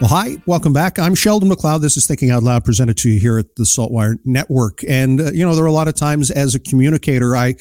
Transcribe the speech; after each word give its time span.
Well, 0.00 0.10
hi, 0.10 0.36
welcome 0.46 0.72
back. 0.72 1.00
I'm 1.00 1.16
Sheldon 1.16 1.50
McLeod. 1.50 1.80
This 1.80 1.96
is 1.96 2.06
Thinking 2.06 2.30
Out 2.30 2.44
Loud, 2.44 2.64
presented 2.64 2.96
to 2.98 3.10
you 3.10 3.18
here 3.18 3.36
at 3.36 3.56
the 3.56 3.64
Saltwire 3.64 4.14
Network. 4.24 4.84
And, 4.86 5.20
uh, 5.20 5.32
you 5.32 5.44
know, 5.44 5.56
there 5.56 5.64
are 5.64 5.66
a 5.68 5.72
lot 5.72 5.88
of 5.88 5.96
times 5.96 6.30
as 6.30 6.54
a 6.54 6.60
communicator, 6.60 7.34
I 7.34 7.56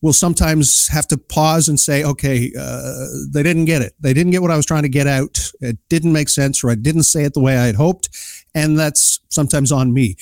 will 0.00 0.12
sometimes 0.12 0.86
have 0.86 1.08
to 1.08 1.18
pause 1.18 1.68
and 1.68 1.80
say, 1.80 2.04
okay, 2.04 2.52
uh, 2.56 3.06
they 3.28 3.42
didn't 3.42 3.64
get 3.64 3.82
it. 3.82 3.92
They 3.98 4.14
didn't 4.14 4.30
get 4.30 4.40
what 4.40 4.52
I 4.52 4.56
was 4.56 4.66
trying 4.66 4.84
to 4.84 4.88
get 4.88 5.08
out. 5.08 5.50
It 5.60 5.76
didn't 5.88 6.12
make 6.12 6.28
sense, 6.28 6.62
or 6.62 6.70
I 6.70 6.76
didn't 6.76 7.04
say 7.04 7.24
it 7.24 7.34
the 7.34 7.40
way 7.40 7.58
I 7.58 7.66
had 7.66 7.74
hoped. 7.74 8.08
And 8.54 8.78
that's 8.78 9.18
sometimes 9.28 9.72
on 9.72 9.92
me 9.92 10.14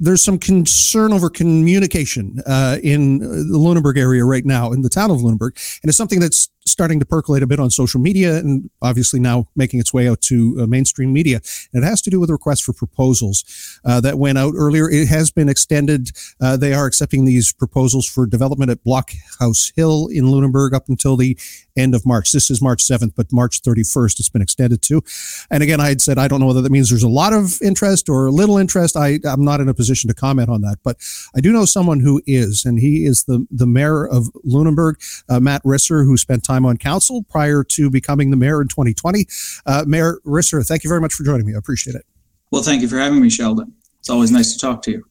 there's 0.00 0.22
some 0.22 0.38
concern 0.38 1.12
over 1.12 1.28
communication 1.28 2.40
uh, 2.46 2.78
in 2.82 3.18
the 3.18 3.58
Lunenburg 3.58 3.98
area 3.98 4.24
right 4.24 4.44
now, 4.44 4.72
in 4.72 4.82
the 4.82 4.88
town 4.88 5.10
of 5.10 5.22
Lunenburg, 5.22 5.58
and 5.82 5.88
it's 5.88 5.96
something 5.96 6.20
that's 6.20 6.48
starting 6.70 7.00
to 7.00 7.06
percolate 7.06 7.42
a 7.42 7.46
bit 7.46 7.60
on 7.60 7.70
social 7.70 8.00
media 8.00 8.36
and 8.36 8.70
obviously 8.82 9.20
now 9.20 9.48
making 9.56 9.80
its 9.80 9.92
way 9.92 10.08
out 10.08 10.20
to 10.22 10.58
uh, 10.60 10.66
mainstream 10.66 11.12
media. 11.12 11.40
And 11.72 11.84
it 11.84 11.86
has 11.86 12.00
to 12.02 12.10
do 12.10 12.20
with 12.20 12.30
requests 12.30 12.60
for 12.60 12.72
proposals 12.72 13.80
uh, 13.84 14.00
that 14.00 14.18
went 14.18 14.38
out 14.38 14.54
earlier. 14.56 14.90
It 14.90 15.08
has 15.08 15.30
been 15.30 15.48
extended. 15.48 16.10
Uh, 16.40 16.56
they 16.56 16.72
are 16.72 16.86
accepting 16.86 17.24
these 17.24 17.52
proposals 17.52 18.06
for 18.06 18.26
development 18.26 18.70
at 18.70 18.84
Blockhouse 18.84 19.72
Hill 19.76 20.08
in 20.08 20.30
Lunenburg 20.30 20.74
up 20.74 20.88
until 20.88 21.16
the 21.16 21.38
end 21.78 21.94
of 21.94 22.04
March. 22.04 22.32
This 22.32 22.50
is 22.50 22.60
March 22.60 22.82
7th, 22.82 23.12
but 23.16 23.32
March 23.32 23.62
31st 23.62 24.18
it's 24.20 24.28
been 24.28 24.42
extended 24.42 24.82
to. 24.82 25.02
And 25.50 25.62
again, 25.62 25.80
I 25.80 25.88
had 25.88 26.00
said 26.00 26.18
I 26.18 26.28
don't 26.28 26.40
know 26.40 26.46
whether 26.46 26.62
that 26.62 26.72
means 26.72 26.90
there's 26.90 27.02
a 27.02 27.08
lot 27.08 27.32
of 27.32 27.60
interest 27.62 28.08
or 28.08 28.30
little 28.30 28.58
interest. 28.58 28.96
I, 28.96 29.18
I'm 29.24 29.44
not 29.44 29.60
in 29.60 29.68
a 29.68 29.74
position 29.74 30.08
to 30.08 30.14
comment 30.14 30.48
on 30.48 30.60
that, 30.62 30.78
but 30.82 30.96
I 31.36 31.40
do 31.40 31.52
know 31.52 31.64
someone 31.64 32.00
who 32.00 32.22
is, 32.26 32.64
and 32.64 32.78
he 32.78 33.04
is 33.04 33.24
the, 33.24 33.46
the 33.50 33.66
mayor 33.66 34.06
of 34.06 34.28
Lunenburg, 34.44 35.00
uh, 35.28 35.40
Matt 35.40 35.62
Risser, 35.62 36.04
who 36.04 36.16
spent 36.16 36.44
time 36.44 36.64
on 36.64 36.76
council 36.76 37.22
prior 37.22 37.64
to 37.64 37.90
becoming 37.90 38.30
the 38.30 38.36
mayor 38.36 38.60
in 38.60 38.68
2020. 38.68 39.26
Uh, 39.66 39.84
mayor 39.86 40.20
Risser, 40.24 40.66
thank 40.66 40.84
you 40.84 40.88
very 40.88 41.00
much 41.00 41.14
for 41.14 41.24
joining 41.24 41.46
me. 41.46 41.54
I 41.54 41.58
appreciate 41.58 41.94
it. 41.94 42.04
Well, 42.50 42.62
thank 42.62 42.82
you 42.82 42.88
for 42.88 42.96
having 42.96 43.20
me, 43.20 43.30
Sheldon. 43.30 43.74
It's 44.00 44.10
always 44.10 44.30
nice 44.30 44.52
to 44.52 44.58
talk 44.58 44.82
to 44.82 44.90
you. 44.90 45.04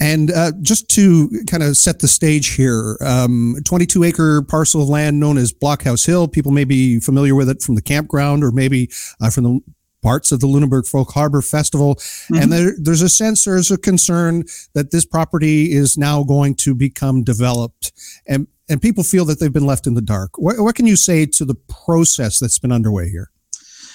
And 0.00 0.30
uh, 0.30 0.52
just 0.62 0.88
to 0.90 1.30
kind 1.48 1.62
of 1.62 1.76
set 1.76 1.98
the 1.98 2.08
stage 2.08 2.54
here, 2.54 2.96
um, 3.00 3.56
22 3.64 4.04
acre 4.04 4.42
parcel 4.42 4.82
of 4.82 4.88
land 4.88 5.18
known 5.18 5.38
as 5.38 5.52
Blockhouse 5.52 6.06
Hill. 6.06 6.28
People 6.28 6.52
may 6.52 6.64
be 6.64 7.00
familiar 7.00 7.34
with 7.34 7.48
it 7.48 7.62
from 7.62 7.74
the 7.74 7.82
campground 7.82 8.44
or 8.44 8.52
maybe 8.52 8.90
uh, 9.20 9.30
from 9.30 9.44
the 9.44 9.60
parts 10.02 10.30
of 10.30 10.40
the 10.40 10.46
Lunenburg 10.46 10.86
Folk 10.86 11.10
Harbor 11.12 11.42
Festival. 11.42 11.96
Mm-hmm. 11.96 12.34
And 12.36 12.52
there, 12.52 12.72
there's 12.80 13.02
a 13.02 13.08
sense, 13.08 13.44
there's 13.44 13.70
a 13.70 13.78
concern 13.78 14.44
that 14.74 14.90
this 14.90 15.04
property 15.04 15.72
is 15.72 15.98
now 15.98 16.22
going 16.22 16.54
to 16.56 16.74
become 16.74 17.24
developed. 17.24 17.92
And, 18.26 18.46
and 18.68 18.80
people 18.80 19.02
feel 19.02 19.24
that 19.26 19.40
they've 19.40 19.52
been 19.52 19.66
left 19.66 19.86
in 19.86 19.94
the 19.94 20.02
dark. 20.02 20.38
What, 20.38 20.60
what 20.60 20.74
can 20.74 20.86
you 20.86 20.96
say 20.96 21.26
to 21.26 21.44
the 21.44 21.54
process 21.54 22.38
that's 22.38 22.58
been 22.58 22.72
underway 22.72 23.08
here? 23.08 23.30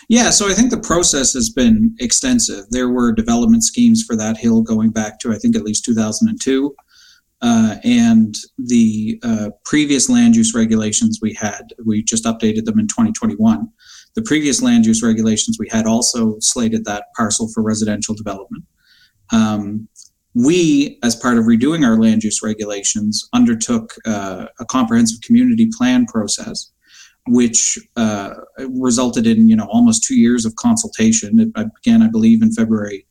Yeah, 0.09 0.29
so 0.29 0.49
I 0.49 0.53
think 0.53 0.71
the 0.71 0.79
process 0.79 1.33
has 1.33 1.49
been 1.49 1.95
extensive. 1.99 2.65
There 2.69 2.89
were 2.89 3.11
development 3.11 3.63
schemes 3.63 4.03
for 4.03 4.15
that 4.17 4.37
hill 4.37 4.61
going 4.61 4.91
back 4.91 5.19
to, 5.19 5.33
I 5.33 5.37
think, 5.37 5.55
at 5.55 5.63
least 5.63 5.85
2002. 5.85 6.75
Uh, 7.41 7.75
and 7.83 8.35
the 8.57 9.19
uh, 9.23 9.49
previous 9.65 10.09
land 10.09 10.35
use 10.35 10.53
regulations 10.53 11.19
we 11.21 11.33
had, 11.33 11.73
we 11.85 12.01
just 12.01 12.23
updated 12.23 12.65
them 12.65 12.79
in 12.79 12.87
2021 12.87 13.69
the 14.15 14.21
previous 14.21 14.61
land 14.61 14.85
use 14.85 15.01
regulations 15.01 15.57
we 15.59 15.67
had 15.69 15.85
also 15.85 16.37
slated 16.39 16.85
that 16.85 17.05
parcel 17.15 17.47
for 17.47 17.63
residential 17.63 18.13
development. 18.13 18.63
Um, 19.31 19.87
we, 20.35 20.99
as 21.03 21.15
part 21.15 21.37
of 21.37 21.45
redoing 21.45 21.85
our 21.85 21.97
land 21.97 22.23
use 22.23 22.41
regulations, 22.43 23.27
undertook 23.33 23.93
uh, 24.05 24.47
a 24.59 24.65
comprehensive 24.65 25.21
community 25.21 25.69
plan 25.77 26.05
process, 26.05 26.71
which 27.27 27.77
uh, 27.95 28.33
resulted 28.57 29.25
in 29.25 29.47
you 29.47 29.55
know 29.55 29.67
almost 29.71 30.03
two 30.03 30.15
years 30.15 30.45
of 30.45 30.55
consultation. 30.55 31.39
It 31.39 31.53
began, 31.53 32.01
I 32.01 32.09
believe, 32.09 32.41
in 32.41 32.51
February 32.51 33.05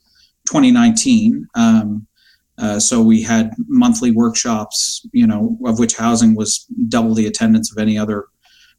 2019. 0.47 1.47
Um, 1.55 2.06
uh, 2.59 2.78
so 2.78 3.01
we 3.03 3.22
had 3.22 3.51
monthly 3.67 4.11
workshops, 4.11 5.06
you 5.12 5.27
know, 5.27 5.59
of 5.65 5.78
which 5.78 5.97
housing 5.97 6.34
was 6.37 6.67
double 6.89 7.15
the 7.15 7.27
attendance 7.27 7.72
of 7.72 7.78
any 7.78 7.97
other 7.97 8.27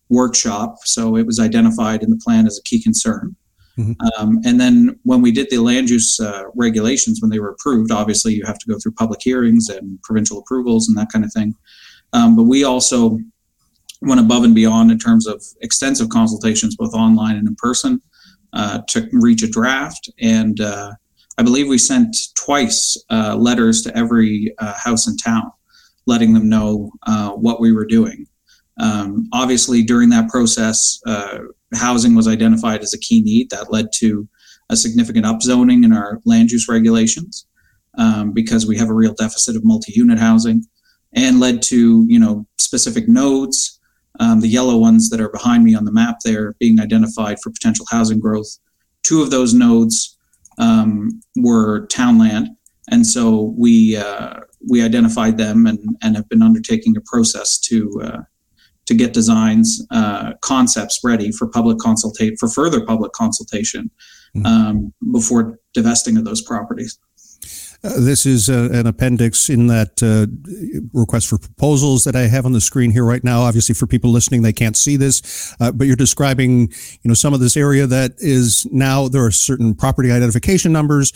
workshop. 0.09 0.77
So 0.85 1.17
it 1.17 1.25
was 1.25 1.39
identified 1.39 2.03
in 2.03 2.11
the 2.11 2.21
plan 2.23 2.45
as 2.45 2.57
a 2.57 2.63
key 2.63 2.81
concern. 2.81 3.35
Mm-hmm. 3.77 3.93
Um, 4.21 4.39
and 4.45 4.61
then 4.61 4.99
when 5.03 5.21
we 5.21 5.31
did 5.31 5.49
the 5.49 5.57
land 5.57 5.89
use 5.89 6.19
uh, 6.19 6.43
regulations, 6.55 7.19
when 7.21 7.31
they 7.31 7.39
were 7.39 7.49
approved, 7.49 7.91
obviously 7.91 8.33
you 8.33 8.45
have 8.45 8.59
to 8.59 8.69
go 8.69 8.77
through 8.77 8.91
public 8.93 9.21
hearings 9.23 9.67
and 9.69 9.99
provincial 10.03 10.37
approvals 10.37 10.87
and 10.87 10.95
that 10.97 11.11
kind 11.11 11.25
of 11.25 11.33
thing. 11.33 11.55
Um, 12.13 12.35
but 12.35 12.43
we 12.43 12.63
also 12.63 13.17
went 14.03 14.19
above 14.19 14.43
and 14.43 14.55
beyond 14.55 14.91
in 14.91 14.99
terms 14.99 15.27
of 15.27 15.43
extensive 15.61 16.09
consultations, 16.09 16.75
both 16.75 16.93
online 16.93 17.35
and 17.35 17.47
in 17.47 17.55
person, 17.55 18.01
uh, 18.53 18.81
to 18.89 19.07
reach 19.11 19.43
a 19.43 19.49
draft. 19.49 20.09
And 20.19 20.59
uh, 20.61 20.91
I 21.37 21.43
believe 21.43 21.67
we 21.67 21.77
sent 21.77 22.15
twice 22.35 22.97
uh, 23.09 23.35
letters 23.35 23.81
to 23.83 23.97
every 23.97 24.53
uh, 24.59 24.73
house 24.77 25.07
in 25.07 25.17
town, 25.17 25.51
letting 26.05 26.33
them 26.33 26.49
know 26.49 26.91
uh, 27.07 27.31
what 27.31 27.59
we 27.59 27.71
were 27.71 27.85
doing. 27.85 28.27
Um, 28.79 29.29
obviously, 29.33 29.83
during 29.83 30.09
that 30.09 30.29
process, 30.29 30.99
uh, 31.05 31.39
housing 31.75 32.15
was 32.15 32.27
identified 32.27 32.81
as 32.81 32.93
a 32.93 32.99
key 32.99 33.21
need 33.21 33.49
that 33.51 33.71
led 33.71 33.87
to 33.95 34.27
a 34.69 34.75
significant 34.75 35.25
upzoning 35.25 35.83
in 35.83 35.93
our 35.93 36.19
land 36.25 36.49
use 36.49 36.67
regulations 36.67 37.45
um, 37.97 38.31
because 38.31 38.65
we 38.65 38.77
have 38.77 38.89
a 38.89 38.93
real 38.93 39.13
deficit 39.13 39.55
of 39.55 39.63
multi-unit 39.63 40.19
housing, 40.19 40.63
and 41.13 41.39
led 41.39 41.61
to 41.61 42.05
you 42.07 42.19
know 42.19 42.47
specific 42.57 43.07
nodes. 43.07 43.79
Um, 44.19 44.41
the 44.41 44.47
yellow 44.47 44.77
ones 44.77 45.09
that 45.09 45.19
are 45.19 45.29
behind 45.29 45.63
me 45.63 45.73
on 45.73 45.85
the 45.85 45.91
map 45.91 46.17
there 46.23 46.53
being 46.59 46.79
identified 46.79 47.37
for 47.41 47.49
potential 47.49 47.85
housing 47.89 48.19
growth. 48.19 48.59
Two 49.01 49.21
of 49.21 49.31
those 49.31 49.53
nodes 49.53 50.17
um, 50.59 51.21
were 51.35 51.87
town 51.87 52.19
land, 52.19 52.49
and 52.91 53.05
so 53.07 53.53
we 53.57 53.97
uh, 53.97 54.41
we 54.69 54.83
identified 54.83 55.37
them 55.37 55.65
and, 55.65 55.79
and 56.01 56.15
have 56.15 56.29
been 56.29 56.43
undertaking 56.43 56.95
a 56.95 57.01
process 57.01 57.59
to 57.59 58.01
uh, 58.03 58.21
to 58.85 58.93
get 58.93 59.13
designs, 59.13 59.85
uh, 59.91 60.33
concepts 60.41 60.99
ready 61.03 61.31
for 61.31 61.47
public 61.47 61.77
consultate 61.77 62.33
for 62.39 62.49
further 62.49 62.85
public 62.85 63.13
consultation 63.13 63.89
mm-hmm. 64.35 64.45
um, 64.45 64.93
before 65.11 65.59
divesting 65.73 66.17
of 66.17 66.25
those 66.25 66.41
properties. 66.41 66.99
This 67.83 68.25
is 68.25 68.49
uh, 68.49 68.69
an 68.71 68.87
appendix 68.87 69.49
in 69.49 69.67
that 69.67 70.01
uh, 70.01 70.27
request 70.93 71.27
for 71.27 71.37
proposals 71.37 72.05
that 72.05 72.15
I 72.15 72.21
have 72.21 72.45
on 72.45 72.53
the 72.53 72.61
screen 72.61 72.91
here 72.91 73.03
right 73.03 73.23
now. 73.23 73.41
Obviously, 73.41 73.75
for 73.75 73.87
people 73.87 74.09
listening, 74.09 74.41
they 74.41 74.53
can't 74.53 74.77
see 74.77 74.95
this, 74.95 75.53
uh, 75.59 75.69
but 75.71 75.85
you're 75.85 75.97
describing, 75.97 76.71
you 77.01 77.07
know, 77.09 77.13
some 77.13 77.33
of 77.33 77.41
this 77.41 77.57
area 77.57 77.85
that 77.85 78.13
is 78.19 78.65
now 78.71 79.09
there 79.09 79.25
are 79.25 79.31
certain 79.31 79.75
property 79.75 80.11
identification 80.11 80.71
numbers, 80.71 81.11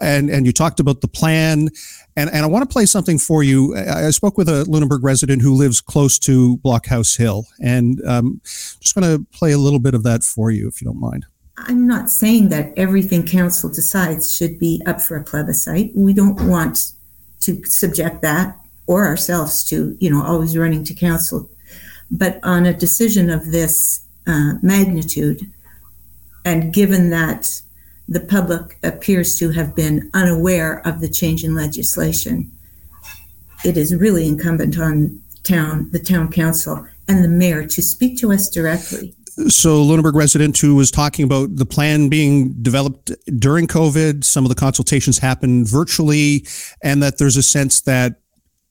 and 0.00 0.30
and 0.30 0.46
you 0.46 0.52
talked 0.52 0.78
about 0.78 1.00
the 1.00 1.08
plan 1.08 1.68
and, 2.16 2.30
and 2.30 2.44
I 2.44 2.46
want 2.46 2.68
to 2.68 2.72
play 2.72 2.86
something 2.86 3.18
for 3.18 3.42
you. 3.42 3.76
I, 3.76 4.06
I 4.06 4.10
spoke 4.10 4.38
with 4.38 4.48
a 4.48 4.64
Lunenburg 4.64 5.02
resident 5.02 5.42
who 5.42 5.54
lives 5.54 5.80
close 5.80 6.18
to 6.20 6.58
Blockhouse 6.58 7.16
Hill, 7.16 7.46
and 7.60 8.00
um, 8.06 8.40
just 8.44 8.94
going 8.94 9.04
to 9.04 9.26
play 9.32 9.52
a 9.52 9.58
little 9.58 9.80
bit 9.80 9.94
of 9.94 10.04
that 10.04 10.22
for 10.22 10.50
you, 10.50 10.68
if 10.68 10.80
you 10.80 10.84
don't 10.86 11.00
mind. 11.00 11.26
I'm 11.56 11.86
not 11.86 12.10
saying 12.10 12.48
that 12.48 12.72
everything 12.76 13.24
council 13.24 13.70
decides 13.70 14.34
should 14.34 14.58
be 14.58 14.82
up 14.86 15.00
for 15.00 15.16
a 15.16 15.24
plebiscite. 15.24 15.92
We 15.94 16.12
don't 16.12 16.48
want 16.48 16.92
to 17.40 17.64
subject 17.64 18.22
that 18.22 18.58
or 18.86 19.06
ourselves 19.06 19.64
to, 19.64 19.96
you 20.00 20.10
know, 20.10 20.22
always 20.22 20.56
running 20.56 20.84
to 20.84 20.94
council. 20.94 21.48
But 22.10 22.40
on 22.42 22.66
a 22.66 22.74
decision 22.74 23.30
of 23.30 23.50
this 23.52 24.04
uh, 24.26 24.54
magnitude, 24.62 25.50
and 26.44 26.72
given 26.74 27.10
that 27.10 27.62
the 28.08 28.20
public 28.20 28.78
appears 28.82 29.38
to 29.38 29.50
have 29.50 29.74
been 29.74 30.10
unaware 30.12 30.86
of 30.86 31.00
the 31.00 31.08
change 31.08 31.42
in 31.42 31.54
legislation. 31.54 32.50
It 33.64 33.76
is 33.76 33.94
really 33.94 34.28
incumbent 34.28 34.78
on 34.78 35.22
town, 35.42 35.90
the 35.90 35.98
town 35.98 36.30
council, 36.30 36.86
and 37.08 37.24
the 37.24 37.28
mayor 37.28 37.66
to 37.66 37.82
speak 37.82 38.18
to 38.18 38.32
us 38.32 38.48
directly. 38.48 39.14
So 39.48 39.82
Lunenburg 39.82 40.14
resident 40.14 40.58
who 40.58 40.74
was 40.74 40.90
talking 40.90 41.24
about 41.24 41.56
the 41.56 41.66
plan 41.66 42.08
being 42.08 42.52
developed 42.62 43.12
during 43.38 43.66
COVID, 43.66 44.24
some 44.24 44.44
of 44.44 44.48
the 44.48 44.54
consultations 44.54 45.18
happened 45.18 45.68
virtually, 45.68 46.46
and 46.82 47.02
that 47.02 47.18
there's 47.18 47.36
a 47.36 47.42
sense 47.42 47.80
that, 47.82 48.20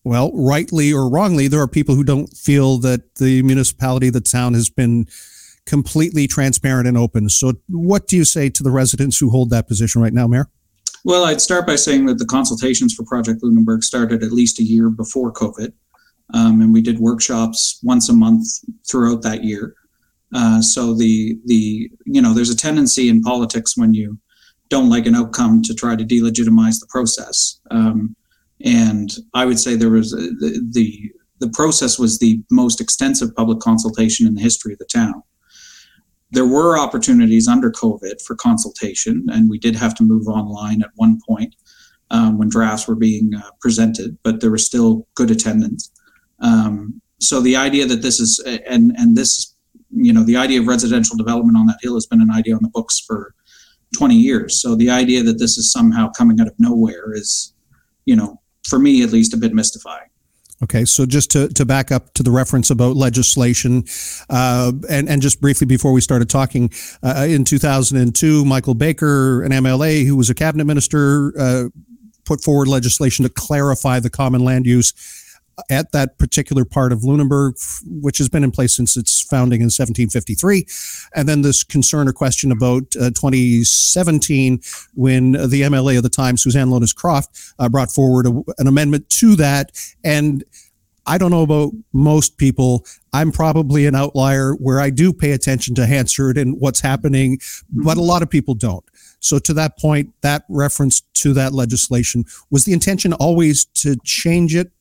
well, 0.04 0.32
rightly 0.34 0.94
or 0.94 1.10
wrongly, 1.10 1.48
there 1.48 1.62
are 1.62 1.68
people 1.68 1.96
who 1.96 2.04
don't 2.04 2.28
feel 2.36 2.78
that 2.80 3.16
the 3.16 3.42
municipality, 3.44 4.10
the 4.10 4.22
town 4.22 4.54
has 4.54 4.70
been 4.70 5.06
completely 5.66 6.28
transparent 6.28 6.88
and 6.88 6.98
open. 6.98 7.30
So 7.30 7.54
what 7.68 8.08
do 8.08 8.18
you 8.18 8.26
say 8.26 8.50
to 8.50 8.64
the 8.64 8.72
residents 8.72 9.18
who 9.18 9.30
hold 9.30 9.50
that 9.52 9.68
position 9.68 10.02
right 10.02 10.14
now, 10.14 10.28
Mayor? 10.28 10.50
Well, 11.06 11.26
I'd 11.26 11.42
start 11.42 11.68
by 11.68 11.76
saying 11.76 12.06
that 12.06 12.20
the 12.20 12.26
consultations 12.26 12.94
for 12.94 13.04
Project 13.04 13.44
Lunenburg 13.44 13.84
started 13.84 14.24
at 14.24 14.32
least 14.32 14.60
a 14.60 14.64
year 14.64 14.90
before 14.90 15.34
COVID. 15.34 15.74
Um, 16.34 16.62
and 16.62 16.74
we 16.74 16.82
did 16.82 17.00
workshops 17.00 17.80
once 17.84 18.10
a 18.10 18.14
month 18.14 18.48
throughout 18.90 19.22
that 19.24 19.44
year. 19.44 19.76
Uh, 20.34 20.62
so 20.62 20.94
the 20.96 21.38
the 21.46 21.90
you 22.06 22.22
know 22.22 22.34
there's 22.34 22.50
a 22.50 22.56
tendency 22.56 23.10
in 23.10 23.22
politics 23.22 23.78
when 23.78 23.94
you 23.94 24.18
don't 24.70 24.90
like 24.90 25.06
an 25.06 25.16
outcome 25.16 25.62
to 25.62 25.74
try 25.74 25.96
to 25.96 26.04
delegitimize 26.04 26.80
the 26.80 26.88
process. 26.90 27.60
Um, 27.70 28.16
and 28.64 29.12
I 29.34 29.46
would 29.46 29.60
say 29.60 29.76
there 29.76 29.90
was 29.90 30.14
a, 30.14 30.18
the, 30.18 30.68
the 30.72 31.12
the 31.40 31.50
process 31.50 32.00
was 32.00 32.20
the 32.20 32.42
most 32.50 32.80
extensive 32.80 33.36
public 33.36 33.60
consultation 33.60 34.26
in 34.26 34.34
the 34.34 34.42
history 34.42 34.74
of 34.74 34.80
the 34.80 34.86
town. 34.86 35.22
There 36.32 36.48
were 36.48 36.80
opportunities 36.80 37.48
under 37.48 37.70
COVID 37.70 38.22
for 38.26 38.36
consultation, 38.36 39.28
and 39.32 39.50
we 39.50 39.60
did 39.60 39.76
have 39.76 39.94
to 39.96 40.04
move 40.04 40.28
online 40.28 40.82
at 40.82 40.90
one 40.96 41.20
point 41.28 41.56
um, 42.10 42.38
when 42.38 42.50
drafts 42.50 42.88
were 42.88 42.96
being 42.96 43.34
uh, 43.36 43.42
presented, 43.62 44.18
but 44.24 44.40
there 44.40 44.52
was 44.52 44.66
still 44.66 45.08
good 45.16 45.30
attendance. 45.30 45.92
Um, 46.40 47.02
so 47.20 47.42
the 47.42 47.56
idea 47.56 47.86
that 47.86 48.02
this 48.02 48.20
is 48.20 48.40
and 48.68 48.94
and 48.98 49.16
this 49.16 49.53
you 49.96 50.14
know 50.14 50.24
the 50.24 50.38
idea 50.38 50.60
of 50.60 50.68
residential 50.68 51.16
development 51.18 51.58
on 51.58 51.66
that 51.68 51.78
hill 51.82 51.96
has 51.96 52.06
been 52.06 52.22
an 52.22 52.32
idea 52.32 52.56
on 52.56 52.62
the 52.62 52.70
books 52.70 53.00
for 53.00 53.34
20 53.94 54.16
years. 54.16 54.62
So 54.62 54.76
the 54.76 54.90
idea 54.90 55.24
that 55.24 55.40
this 55.40 55.58
is 55.58 55.72
somehow 55.72 56.10
coming 56.10 56.40
out 56.42 56.48
of 56.48 56.54
nowhere 56.60 57.14
is, 57.14 57.54
you 58.06 58.16
know, 58.16 58.42
for 58.68 58.80
me 58.80 59.04
at 59.04 59.12
least, 59.12 59.34
a 59.34 59.38
bit 59.38 59.54
mystifying. 59.54 60.10
Okay, 60.64 60.86
so 60.86 61.06
just 61.06 61.30
to, 61.32 61.50
to 61.50 61.66
back 61.66 61.92
up 61.92 62.14
to 62.14 62.24
the 62.24 62.32
reference 62.32 62.70
about 62.70 62.96
legislation, 62.96 63.84
uh, 64.30 64.72
and, 64.90 65.10
and 65.10 65.22
just 65.22 65.42
briefly 65.42 65.68
before 65.68 65.92
we 65.92 66.00
started 66.00 66.30
talking, 66.30 66.72
uh, 67.04 67.28
in 67.28 67.44
2002, 67.44 68.46
Michael 68.46 68.74
Baker, 68.74 69.44
an 69.44 69.52
MLA 69.52 70.06
who 70.06 70.16
was 70.16 70.30
a 70.30 70.36
cabinet 70.36 70.64
minister, 70.64 71.34
uh, 71.38 71.70
put 72.24 72.42
forward 72.42 72.70
legislation 72.70 73.24
to 73.24 73.30
clarify 73.30 74.00
the 74.00 74.10
common 74.10 74.42
land 74.42 74.66
use 74.66 74.94
at 75.70 75.92
that 75.92 76.18
particular 76.18 76.66
part 76.66 76.92
of 76.92 77.04
Lunenburg, 77.04 77.56
which 77.86 78.18
has 78.18 78.30
been 78.30 78.44
in 78.44 78.52
place 78.52 78.76
since 78.76 78.98
its 78.98 79.22
founding 79.22 79.62
in 79.62 79.66
1753. 79.66 80.66
And 81.16 81.28
then 81.28 81.42
this 81.42 81.64
concern 81.64 82.08
or 82.08 82.14
question 82.14 82.52
about 82.52 82.84
uh, 83.00 83.12
2017 83.12 84.62
when 84.94 85.34
the 85.34 85.62
MLA 85.62 85.98
of 85.98 86.04
the 86.04 86.10
time, 86.10 86.38
Suzanne 86.38 86.68
Lohnes-Croft, 86.68 87.54
uh, 87.60 87.70
brought 87.70 87.92
forward 87.92 88.28
a, 88.28 88.44
an 88.58 88.68
amendment 88.68 89.10
to 89.10 89.36
that. 89.36 89.72
And 90.04 90.44
I 91.06 91.18
don't 91.18 91.32
know 91.32 91.44
about 91.44 91.72
most 91.92 92.38
people. 92.38 92.86
I'm 93.12 93.32
probably 93.32 93.86
an 93.86 93.96
outlier 93.96 94.54
where 94.54 94.80
I 94.80 94.90
do 94.90 95.12
pay 95.14 95.32
attention 95.32 95.76
to 95.76 95.86
Hansard 95.86 96.38
and 96.38 96.60
what's 96.60 96.80
happening, 96.80 97.40
but 97.70 97.98
a 97.98 98.02
lot 98.02 98.22
of 98.22 98.30
people 98.30 98.56
don't. 98.56 98.84
So 99.20 99.40
to 99.40 99.54
that 99.54 99.78
point, 99.78 100.14
that 100.22 100.44
reference 100.50 101.02
to 101.16 101.34
that 101.34 101.54
legislation 101.54 102.26
was 102.50 102.66
the 102.66 102.74
intention 102.74 103.14
always 103.14 103.66
to 103.66 103.96
change 104.04 104.56
it 104.56 104.72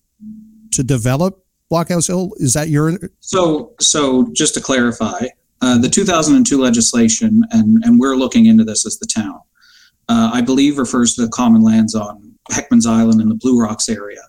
to 0.72 0.82
develop 0.82 1.44
Blockhouse 1.70 2.06
Hill? 2.06 2.32
Is 2.36 2.52
that 2.54 2.68
your? 2.68 2.98
So, 3.20 3.74
so 3.80 4.28
just 4.32 4.54
to 4.54 4.60
clarify, 4.60 5.26
uh, 5.60 5.78
the 5.78 5.88
2002 5.88 6.60
legislation, 6.60 7.44
and 7.50 7.82
and 7.84 7.98
we're 7.98 8.16
looking 8.16 8.46
into 8.46 8.64
this 8.64 8.86
as 8.86 8.98
the 8.98 9.06
town, 9.06 9.40
uh, 10.08 10.30
I 10.32 10.40
believe 10.40 10.78
refers 10.78 11.14
to 11.14 11.22
the 11.22 11.28
common 11.28 11.62
lands 11.62 11.94
on 11.94 12.34
Heckman's 12.50 12.86
Island 12.86 13.20
in 13.20 13.28
the 13.28 13.34
Blue 13.34 13.60
Rocks 13.60 13.88
area, 13.88 14.22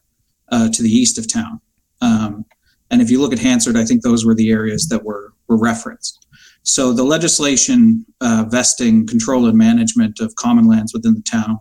uh, 0.50 0.69
to 0.69 0.84
the 0.84 0.90
east 0.90 1.18
of 1.18 1.31
town. 1.31 1.60
Um, 2.01 2.45
and 2.92 3.01
if 3.01 3.10
you 3.10 3.19
look 3.19 3.34
at 3.34 3.40
Hansard, 3.40 3.75
I 3.75 3.86
think 3.86 4.04
those 4.04 4.24
were 4.25 4.36
the 4.36 4.51
areas 4.51 4.88
that 4.90 5.04
were 5.04 5.34
were 5.48 5.57
referenced. 5.57 6.25
So 6.63 6.94
the 6.94 7.04
legislation 7.04 8.06
uh, 8.22 8.45
vesting 8.48 9.06
control 9.06 9.48
and 9.48 9.57
management 9.57 10.19
of 10.19 10.36
common 10.36 10.66
lands 10.66 10.94
within 10.94 11.13
the 11.13 11.22
town 11.22 11.60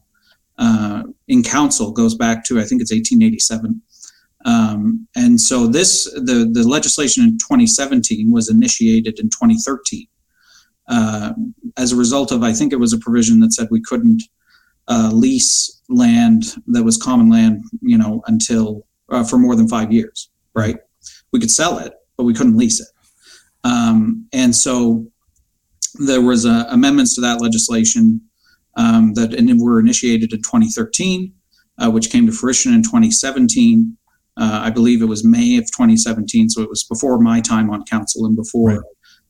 uh, 0.59 1.03
in 1.27 1.43
council 1.43 1.91
goes 1.91 2.15
back 2.15 2.45
to 2.45 2.61
I 2.61 2.65
think 2.65 2.81
it's 2.81 2.93
1887. 2.93 3.83
Um, 4.45 5.07
and 5.15 5.41
so 5.41 5.67
this 5.67 6.05
the 6.15 6.51
the 6.53 6.67
legislation 6.67 7.25
in 7.25 7.39
2017 7.39 8.33
was 8.33 8.51
initiated 8.51 9.19
in 9.21 9.27
2013 9.27 10.07
uh, 10.89 11.33
as 11.77 11.93
a 11.93 11.97
result 11.97 12.33
of 12.33 12.43
I 12.43 12.53
think 12.53 12.73
it 12.73 12.81
was 12.81 12.93
a 12.93 12.99
provision 12.99 13.41
that 13.41 13.53
said 13.53 13.69
we 13.71 13.81
couldn't 13.81 14.23
uh, 14.89 15.11
lease 15.13 15.81
land 15.89 16.57
that 16.67 16.83
was 16.83 16.97
common 16.97 17.31
land, 17.31 17.63
you 17.81 17.97
know, 17.97 18.23
until 18.27 18.87
uh, 19.11 19.25
for 19.25 19.39
more 19.39 19.57
than 19.57 19.69
five 19.69 19.93
years. 19.93 20.31
Right? 20.55 20.77
We 21.33 21.41
could 21.41 21.51
sell 21.51 21.79
it, 21.79 21.95
but 22.17 22.25
we 22.25 22.35
couldn't 22.35 22.57
lease 22.57 22.81
it. 22.81 22.89
Um, 23.65 24.27
and 24.33 24.55
so 24.55 25.07
there 25.95 26.21
was 26.21 26.45
uh, 26.45 26.67
amendments 26.69 27.15
to 27.15 27.21
that 27.23 27.41
legislation 27.41 28.21
um, 28.77 29.15
that 29.15 29.35
were 29.59 29.79
initiated 29.79 30.33
in 30.33 30.39
2013, 30.41 31.33
uh, 31.79 31.91
which 31.91 32.11
came 32.11 32.27
to 32.27 32.33
fruition 32.33 32.75
in 32.75 32.83
2017. 32.83 33.97
Uh, 34.37 34.61
I 34.65 34.71
believe 34.71 35.03
it 35.03 35.07
was 35.07 35.25
May 35.25 35.57
of 35.59 35.65
2017, 35.67 36.49
so 36.49 36.63
it 36.63 36.69
was 36.69 36.85
before 36.85 37.19
my 37.19 37.41
time 37.41 37.71
on 37.71 37.85
council 37.85 38.25
and 38.25 38.35
before 38.35 38.71
right. 38.71 38.81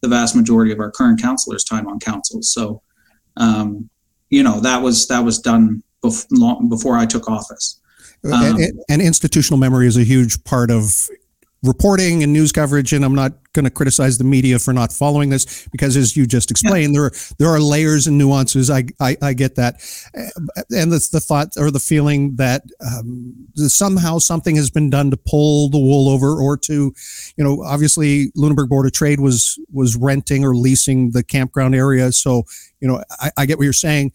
the 0.00 0.08
vast 0.08 0.36
majority 0.36 0.72
of 0.72 0.78
our 0.78 0.90
current 0.90 1.20
councilors' 1.20 1.64
time 1.64 1.88
on 1.88 1.98
council. 1.98 2.40
So, 2.42 2.82
um, 3.36 3.90
you 4.30 4.42
know, 4.42 4.60
that 4.60 4.80
was 4.80 5.08
that 5.08 5.20
was 5.20 5.40
done 5.40 5.82
bef- 6.04 6.26
long, 6.30 6.68
before 6.68 6.96
I 6.96 7.06
took 7.06 7.28
office. 7.28 7.80
Um, 8.24 8.60
and, 8.60 8.80
and, 8.88 9.02
institutional 9.02 9.58
memory 9.58 9.88
is 9.88 9.96
a 9.96 10.04
huge 10.04 10.44
part 10.44 10.70
of 10.70 11.08
reporting 11.62 12.22
and 12.24 12.32
news 12.32 12.50
coverage 12.50 12.92
and 12.92 13.04
i'm 13.04 13.14
not 13.14 13.32
going 13.52 13.64
to 13.64 13.70
criticize 13.70 14.18
the 14.18 14.24
media 14.24 14.58
for 14.58 14.72
not 14.72 14.92
following 14.92 15.30
this 15.30 15.68
because 15.68 15.96
as 15.96 16.16
you 16.16 16.26
just 16.26 16.50
explained 16.50 16.92
yeah. 16.92 17.00
there 17.00 17.04
are 17.04 17.12
there 17.38 17.48
are 17.48 17.60
layers 17.60 18.06
and 18.06 18.18
nuances 18.18 18.68
i 18.68 18.84
i, 19.00 19.16
I 19.22 19.32
get 19.32 19.54
that 19.54 19.76
and 20.70 20.90
the, 20.90 21.08
the 21.12 21.20
thought 21.20 21.48
or 21.56 21.70
the 21.70 21.78
feeling 21.78 22.34
that 22.36 22.62
um, 22.84 23.34
somehow 23.54 24.18
something 24.18 24.56
has 24.56 24.70
been 24.70 24.90
done 24.90 25.10
to 25.12 25.16
pull 25.16 25.68
the 25.68 25.78
wool 25.78 26.08
over 26.08 26.40
or 26.40 26.56
to 26.58 26.92
you 27.36 27.44
know 27.44 27.62
obviously 27.62 28.32
lunenburg 28.34 28.68
board 28.68 28.86
of 28.86 28.92
trade 28.92 29.20
was 29.20 29.58
was 29.72 29.94
renting 29.94 30.44
or 30.44 30.56
leasing 30.56 31.12
the 31.12 31.22
campground 31.22 31.76
area 31.76 32.10
so 32.10 32.42
you 32.80 32.88
know 32.88 33.02
i, 33.20 33.30
I 33.36 33.46
get 33.46 33.58
what 33.58 33.64
you're 33.64 33.72
saying 33.72 34.12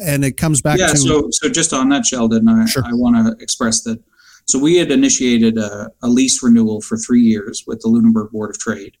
and 0.00 0.24
it 0.24 0.36
comes 0.36 0.60
back 0.60 0.78
yeah, 0.78 0.88
to 0.88 0.96
so 0.96 1.28
so 1.30 1.48
just 1.48 1.72
on 1.72 1.88
that 1.90 2.04
sheldon 2.04 2.48
i, 2.48 2.64
sure. 2.64 2.84
I 2.84 2.94
want 2.94 3.14
to 3.14 3.42
express 3.42 3.82
that 3.82 4.02
so 4.50 4.58
we 4.58 4.76
had 4.76 4.90
initiated 4.90 5.58
a, 5.58 5.90
a 6.02 6.08
lease 6.08 6.42
renewal 6.42 6.80
for 6.80 6.96
three 6.96 7.22
years 7.22 7.64
with 7.66 7.80
the 7.80 7.88
Lunenburg 7.88 8.30
Board 8.32 8.50
of 8.50 8.58
Trade. 8.58 8.96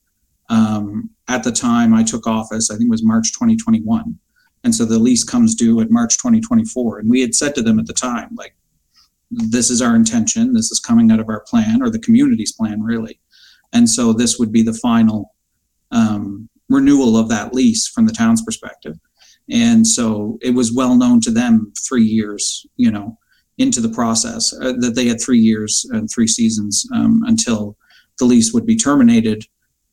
Um, 0.48 1.10
at 1.28 1.44
the 1.44 1.52
time 1.52 1.94
I 1.94 2.02
took 2.02 2.26
office, 2.26 2.70
I 2.70 2.74
think 2.74 2.88
it 2.88 2.90
was 2.90 3.04
March 3.04 3.32
2021. 3.32 4.18
And 4.64 4.74
so 4.74 4.84
the 4.84 4.98
lease 4.98 5.24
comes 5.24 5.54
due 5.54 5.80
at 5.80 5.90
March 5.90 6.18
2024. 6.18 6.98
And 6.98 7.10
we 7.10 7.20
had 7.20 7.34
said 7.34 7.54
to 7.54 7.62
them 7.62 7.78
at 7.78 7.86
the 7.86 7.92
time, 7.92 8.30
like, 8.36 8.54
this 9.30 9.70
is 9.70 9.80
our 9.80 9.94
intention. 9.94 10.52
This 10.52 10.70
is 10.70 10.80
coming 10.80 11.10
out 11.10 11.20
of 11.20 11.28
our 11.28 11.40
plan 11.40 11.82
or 11.82 11.88
the 11.88 12.00
community's 12.00 12.52
plan, 12.52 12.82
really. 12.82 13.20
And 13.72 13.88
so 13.88 14.12
this 14.12 14.38
would 14.38 14.50
be 14.50 14.62
the 14.62 14.74
final 14.74 15.34
um, 15.92 16.48
renewal 16.68 17.16
of 17.16 17.28
that 17.28 17.54
lease 17.54 17.86
from 17.86 18.06
the 18.06 18.12
town's 18.12 18.42
perspective. 18.42 18.98
And 19.48 19.86
so 19.86 20.38
it 20.42 20.54
was 20.54 20.74
well 20.74 20.96
known 20.96 21.20
to 21.22 21.30
them 21.30 21.72
three 21.88 22.04
years, 22.04 22.66
you 22.76 22.90
know, 22.90 23.18
into 23.60 23.80
the 23.80 23.90
process 23.90 24.54
uh, 24.62 24.72
that 24.78 24.94
they 24.96 25.06
had 25.06 25.20
three 25.20 25.38
years 25.38 25.86
and 25.90 26.08
three 26.10 26.26
seasons 26.26 26.86
um, 26.94 27.22
until 27.26 27.76
the 28.18 28.24
lease 28.24 28.54
would 28.54 28.64
be 28.64 28.74
terminated. 28.74 29.44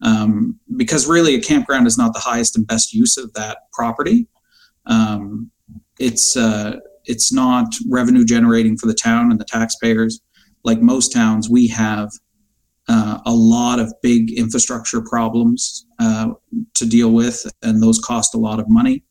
Um, 0.02 0.58
because 0.78 1.08
really 1.08 1.36
a 1.36 1.42
campground 1.42 1.86
is 1.86 1.98
not 1.98 2.14
the 2.14 2.20
highest 2.20 2.56
and 2.56 2.66
best 2.66 2.94
use 2.94 3.18
of 3.18 3.34
that 3.34 3.58
property. 3.74 4.28
Um, 4.86 5.52
it's 6.00 6.38
uh, 6.38 6.78
it's 7.06 7.34
not 7.34 7.76
revenue 7.90 8.24
generating 8.24 8.78
for 8.78 8.88
the 8.88 8.94
town 8.94 9.32
and 9.32 9.40
the 9.40 9.46
taxpayers. 9.46 10.22
Like 10.64 10.82
most 10.82 11.12
towns 11.12 11.50
we 11.50 11.68
have 11.68 12.10
uh, 12.88 13.20
a 13.26 13.34
lot 13.34 13.80
of 13.80 13.94
big 14.02 14.32
infrastructure 14.32 15.02
problems 15.02 15.86
uh, 16.00 16.30
to 16.76 16.86
deal 16.86 17.12
with 17.12 17.46
and 17.64 17.84
those 17.84 18.00
cost 18.00 18.34
a 18.34 18.38
lot 18.38 18.60
of 18.60 18.70
money 18.70 19.04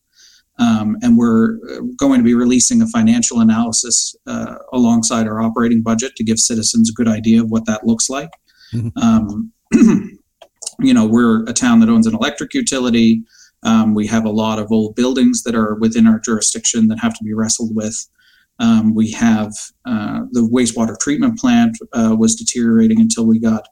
um, 0.59 0.97
and 1.03 1.19
we're 1.19 1.59
going 1.97 2.19
to 2.19 2.25
be 2.25 2.35
releasing 2.35 2.81
a 2.81 2.87
financial 2.87 3.41
analysis 3.41 4.15
uh, 4.27 4.57
alongside 4.73 5.27
our 5.27 5.41
operating 5.41 5.83
budget 5.83 6.17
to 6.17 6.25
give 6.25 6.39
citizens 6.39 6.91
a 6.91 6.95
good 6.95 7.09
idea 7.09 7.43
of 7.43 7.51
what 7.51 7.67
that 7.67 7.87
looks 7.87 8.09
like. 8.09 8.31
Mm-hmm. 8.73 8.99
Um, 8.99 9.53
you 10.81 10.95
know, 10.95 11.07
we're 11.07 11.45
a 11.45 11.53
town 11.53 11.81
that 11.81 11.89
owns 11.89 12.07
an 12.07 12.15
electric 12.15 12.55
utility. 12.55 13.23
Um, 13.63 13.95
we 13.95 14.07
have 14.07 14.25
a 14.25 14.31
lot 14.31 14.59
of 14.59 14.71
old 14.71 14.95
buildings 14.95 15.43
that 15.43 15.55
are 15.55 15.75
within 15.77 16.07
our 16.07 16.21
jurisdiction 16.21 16.89
that 16.89 17.01
have 17.01 17.15
to 17.15 17.25
be 17.25 17.35
wrestled 17.35 17.75
with. 17.75 18.09
Um, 18.59 18.95
we 18.95 19.11
have 19.13 19.53
uh, 19.85 20.21
the 20.31 20.49
wastewater 20.53 20.99
treatment 20.99 21.39
plant 21.39 21.77
uh, 21.93 22.17
was 22.19 22.35
deteriorating 22.35 23.01
until 23.01 23.27
we 23.27 23.39
got 23.39 23.69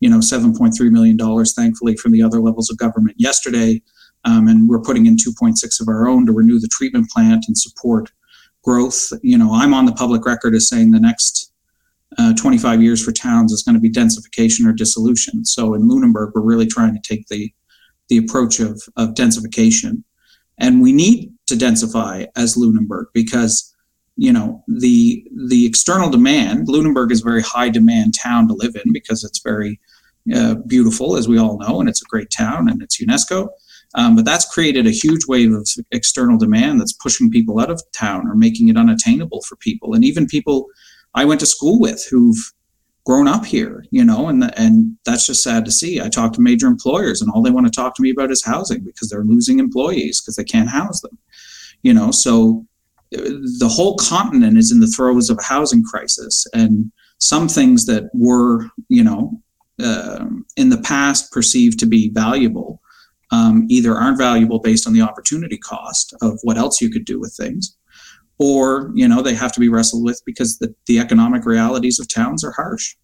you 0.00 0.10
know, 0.10 0.18
$7.3 0.18 0.90
million, 0.90 1.16
thankfully, 1.46 1.96
from 1.96 2.12
the 2.12 2.22
other 2.22 2.40
levels 2.40 2.68
of 2.70 2.76
government 2.76 3.16
yesterday. 3.18 3.80
Um, 4.24 4.48
and 4.48 4.68
we're 4.68 4.80
putting 4.80 5.06
in 5.06 5.16
2.6 5.16 5.80
of 5.80 5.88
our 5.88 6.08
own 6.08 6.26
to 6.26 6.32
renew 6.32 6.58
the 6.58 6.68
treatment 6.68 7.10
plant 7.10 7.44
and 7.46 7.56
support 7.56 8.10
growth. 8.62 9.12
You 9.22 9.38
know, 9.38 9.52
I'm 9.52 9.74
on 9.74 9.84
the 9.84 9.92
public 9.92 10.24
record 10.24 10.54
as 10.54 10.68
saying 10.68 10.90
the 10.90 11.00
next 11.00 11.52
uh, 12.18 12.32
25 12.34 12.82
years 12.82 13.04
for 13.04 13.12
towns 13.12 13.52
is 13.52 13.62
going 13.62 13.74
to 13.74 13.80
be 13.80 13.90
densification 13.90 14.66
or 14.66 14.72
dissolution. 14.72 15.44
So 15.44 15.74
in 15.74 15.88
Lunenburg, 15.88 16.32
we're 16.34 16.42
really 16.42 16.66
trying 16.66 16.94
to 16.94 17.00
take 17.00 17.26
the 17.28 17.52
the 18.08 18.18
approach 18.18 18.60
of 18.60 18.82
of 18.96 19.14
densification, 19.14 20.02
and 20.58 20.82
we 20.82 20.92
need 20.92 21.32
to 21.46 21.54
densify 21.54 22.26
as 22.36 22.56
Lunenburg 22.56 23.06
because 23.14 23.74
you 24.16 24.32
know 24.32 24.62
the 24.68 25.26
the 25.48 25.66
external 25.66 26.10
demand. 26.10 26.68
Lunenburg 26.68 27.10
is 27.10 27.22
a 27.22 27.24
very 27.24 27.42
high 27.42 27.70
demand 27.70 28.14
town 28.14 28.46
to 28.48 28.54
live 28.54 28.76
in 28.76 28.92
because 28.92 29.24
it's 29.24 29.40
very 29.42 29.80
uh, 30.34 30.54
beautiful, 30.66 31.16
as 31.16 31.28
we 31.28 31.38
all 31.38 31.58
know, 31.58 31.80
and 31.80 31.88
it's 31.88 32.02
a 32.02 32.06
great 32.06 32.30
town 32.30 32.68
and 32.68 32.82
it's 32.82 33.02
UNESCO. 33.02 33.48
Um, 33.96 34.16
but 34.16 34.24
that's 34.24 34.52
created 34.52 34.86
a 34.86 34.90
huge 34.90 35.26
wave 35.28 35.52
of 35.52 35.68
external 35.92 36.36
demand 36.36 36.80
that's 36.80 36.92
pushing 36.92 37.30
people 37.30 37.60
out 37.60 37.70
of 37.70 37.82
town 37.92 38.26
or 38.26 38.34
making 38.34 38.68
it 38.68 38.76
unattainable 38.76 39.42
for 39.42 39.56
people, 39.56 39.94
and 39.94 40.04
even 40.04 40.26
people 40.26 40.66
I 41.14 41.24
went 41.24 41.40
to 41.40 41.46
school 41.46 41.78
with 41.78 42.04
who've 42.10 42.52
grown 43.04 43.28
up 43.28 43.44
here, 43.44 43.84
you 43.90 44.04
know, 44.04 44.28
and 44.28 44.52
and 44.58 44.96
that's 45.04 45.26
just 45.26 45.42
sad 45.42 45.64
to 45.64 45.70
see. 45.70 46.00
I 46.00 46.08
talk 46.08 46.32
to 46.34 46.40
major 46.40 46.66
employers, 46.66 47.20
and 47.20 47.30
all 47.30 47.42
they 47.42 47.50
want 47.50 47.66
to 47.66 47.72
talk 47.72 47.94
to 47.96 48.02
me 48.02 48.10
about 48.10 48.30
is 48.30 48.44
housing 48.44 48.82
because 48.82 49.08
they're 49.08 49.24
losing 49.24 49.58
employees 49.58 50.20
because 50.20 50.36
they 50.36 50.44
can't 50.44 50.68
house 50.68 51.00
them, 51.00 51.16
you 51.82 51.94
know. 51.94 52.10
So 52.10 52.66
uh, 53.16 53.22
the 53.58 53.70
whole 53.70 53.96
continent 53.96 54.58
is 54.58 54.72
in 54.72 54.80
the 54.80 54.86
throes 54.88 55.30
of 55.30 55.38
a 55.38 55.44
housing 55.44 55.84
crisis, 55.84 56.46
and 56.54 56.90
some 57.18 57.48
things 57.48 57.86
that 57.86 58.10
were, 58.14 58.66
you 58.88 59.04
know, 59.04 59.40
uh, 59.82 60.26
in 60.56 60.70
the 60.70 60.80
past 60.82 61.30
perceived 61.30 61.78
to 61.80 61.86
be 61.86 62.10
valuable, 62.10 62.80
um, 63.30 63.66
either 63.68 63.94
aren't 63.94 64.18
valuable 64.18 64.58
based 64.58 64.86
on 64.86 64.92
the 64.92 65.00
opportunity 65.00 65.58
cost 65.58 66.14
of 66.22 66.38
what 66.42 66.56
else 66.56 66.80
you 66.80 66.90
could 66.90 67.04
do 67.04 67.18
with 67.18 67.34
things, 67.36 67.76
or 68.38 68.90
you 68.94 69.06
know 69.06 69.22
they 69.22 69.34
have 69.34 69.52
to 69.52 69.60
be 69.60 69.68
wrestled 69.68 70.04
with 70.04 70.22
because 70.24 70.58
the, 70.58 70.74
the 70.86 70.98
economic 70.98 71.44
realities 71.44 71.98
of 71.98 72.08
towns 72.08 72.44
are 72.44 72.52
harsh 72.52 72.94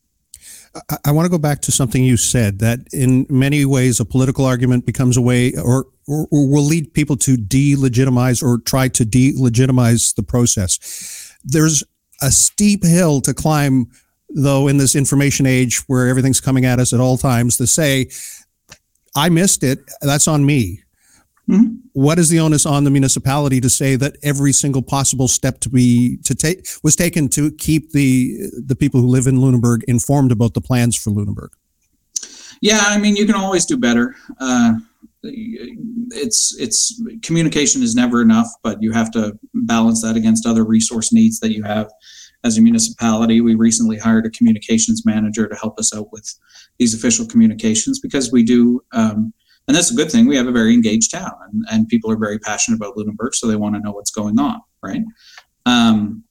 I, 1.05 1.11
want 1.11 1.27
to 1.27 1.31
go 1.31 1.39
back 1.39 1.61
to 1.63 1.73
something 1.73 2.05
you 2.05 2.17
said 2.17 2.61
that 2.61 2.81
in 2.93 3.27
many 3.29 3.65
ways 3.65 3.99
a 3.99 4.05
political 4.05 4.45
argument 4.45 4.87
becomes 4.87 5.17
a 5.17 5.21
way 5.21 5.53
or, 5.57 5.87
or, 6.07 6.29
or 6.31 6.49
will 6.49 6.63
lead 6.63 6.95
people 6.95 7.17
to 7.19 7.37
delegitimize 7.37 8.43
or 8.43 8.59
try 8.59 8.87
to 8.89 9.05
delegitimize 9.05 10.15
the 10.15 10.23
process. 10.23 11.35
There's 11.43 11.83
a 12.23 12.31
steep 12.31 12.85
hill 12.85 13.21
to 13.23 13.35
climb, 13.35 13.91
though, 14.29 14.69
in 14.69 14.77
this 14.77 14.95
information 14.95 15.45
age 15.45 15.79
where 15.89 16.07
everything's 16.07 16.41
coming 16.41 16.65
at 16.65 16.79
us 16.79 16.93
at 16.93 17.01
all 17.01 17.19
times 17.19 17.57
to 17.57 17.67
say, 17.67 18.09
I 19.17 19.29
missed 19.29 19.63
it. 19.63 19.81
That's 20.03 20.29
on 20.29 20.47
me. 20.47 20.83
Mm-hmm. 21.49 21.77
What 21.95 22.19
is 22.19 22.29
the 22.29 22.39
onus 22.39 22.65
on 22.65 22.85
the 22.85 22.91
municipality 22.91 23.61
to 23.61 23.69
say 23.69 23.97
that 23.97 24.17
every 24.23 24.53
single 24.53 24.83
possible 24.83 25.27
step 25.27 25.59
to 25.61 25.69
be 25.69 26.19
to 26.19 26.35
take 26.35 26.69
was 26.85 26.95
taken 26.95 27.29
to 27.31 27.51
keep 27.53 27.91
the 27.91 28.51
the 28.65 28.77
people 28.77 29.01
who 29.01 29.09
live 29.09 29.27
in 29.27 29.41
Lunenburg 29.41 29.83
informed 29.89 30.31
about 30.31 30.55
the 30.55 30.61
plans 30.61 30.97
for 30.97 31.11
Lunenburg? 31.11 31.51
Yeah, 32.61 32.83
I 32.83 32.99
mean, 32.99 33.17
you 33.17 33.27
can 33.27 33.35
always 33.35 33.65
do 33.65 33.77
better. 33.77 34.15
Uh, 34.39 34.75
it's 35.23 36.57
it's 36.59 37.03
communication 37.23 37.83
is 37.83 37.95
never 37.95 38.23
enough, 38.23 38.49
but 38.63 38.81
you 38.81 38.93
have 38.93 39.11
to 39.13 39.37
balance 39.55 40.03
that 40.03 40.17
against 40.17 40.47
other 40.47 40.65
resource 40.65 41.13
needs 41.13 41.41
that 41.41 41.53
you 41.53 41.65
have 41.65 41.91
as 42.45 42.59
a 42.59 42.63
municipality. 42.63 43.41
We 43.41 43.55
recently 43.55 43.99
hired 43.99 44.27
a 44.27 44.31
communications 44.31 45.05
manager 45.05 45.49
to 45.49 45.55
help 45.57 45.79
us 45.79 45.95
out 45.95 46.13
with 46.13 46.33
these 46.79 46.95
official 46.95 47.27
communications 47.27 48.01
because 48.01 48.33
we 48.33 48.43
do. 48.43 48.83
Um, 48.93 49.33
and 49.69 49.77
that's 49.77 49.91
a 49.91 49.95
good 49.95 50.11
thing. 50.11 50.27
We 50.27 50.37
have 50.37 50.49
a 50.49 50.53
very 50.53 50.75
engaged 50.75 51.13
town, 51.13 51.33
and, 51.53 51.65
and 51.71 51.89
people 51.89 52.11
are 52.11 52.17
very 52.17 52.39
passionate 52.39 52.77
about 52.77 52.97
Lunenburg, 52.97 53.35
so 53.35 53.47
they 53.47 53.57
want 53.57 53.77
to 53.77 53.81
know 53.81 53.93
what's 53.93 54.11
going 54.11 54.39
on, 54.41 54.61
right? 54.83 55.03
Um, 55.67 56.25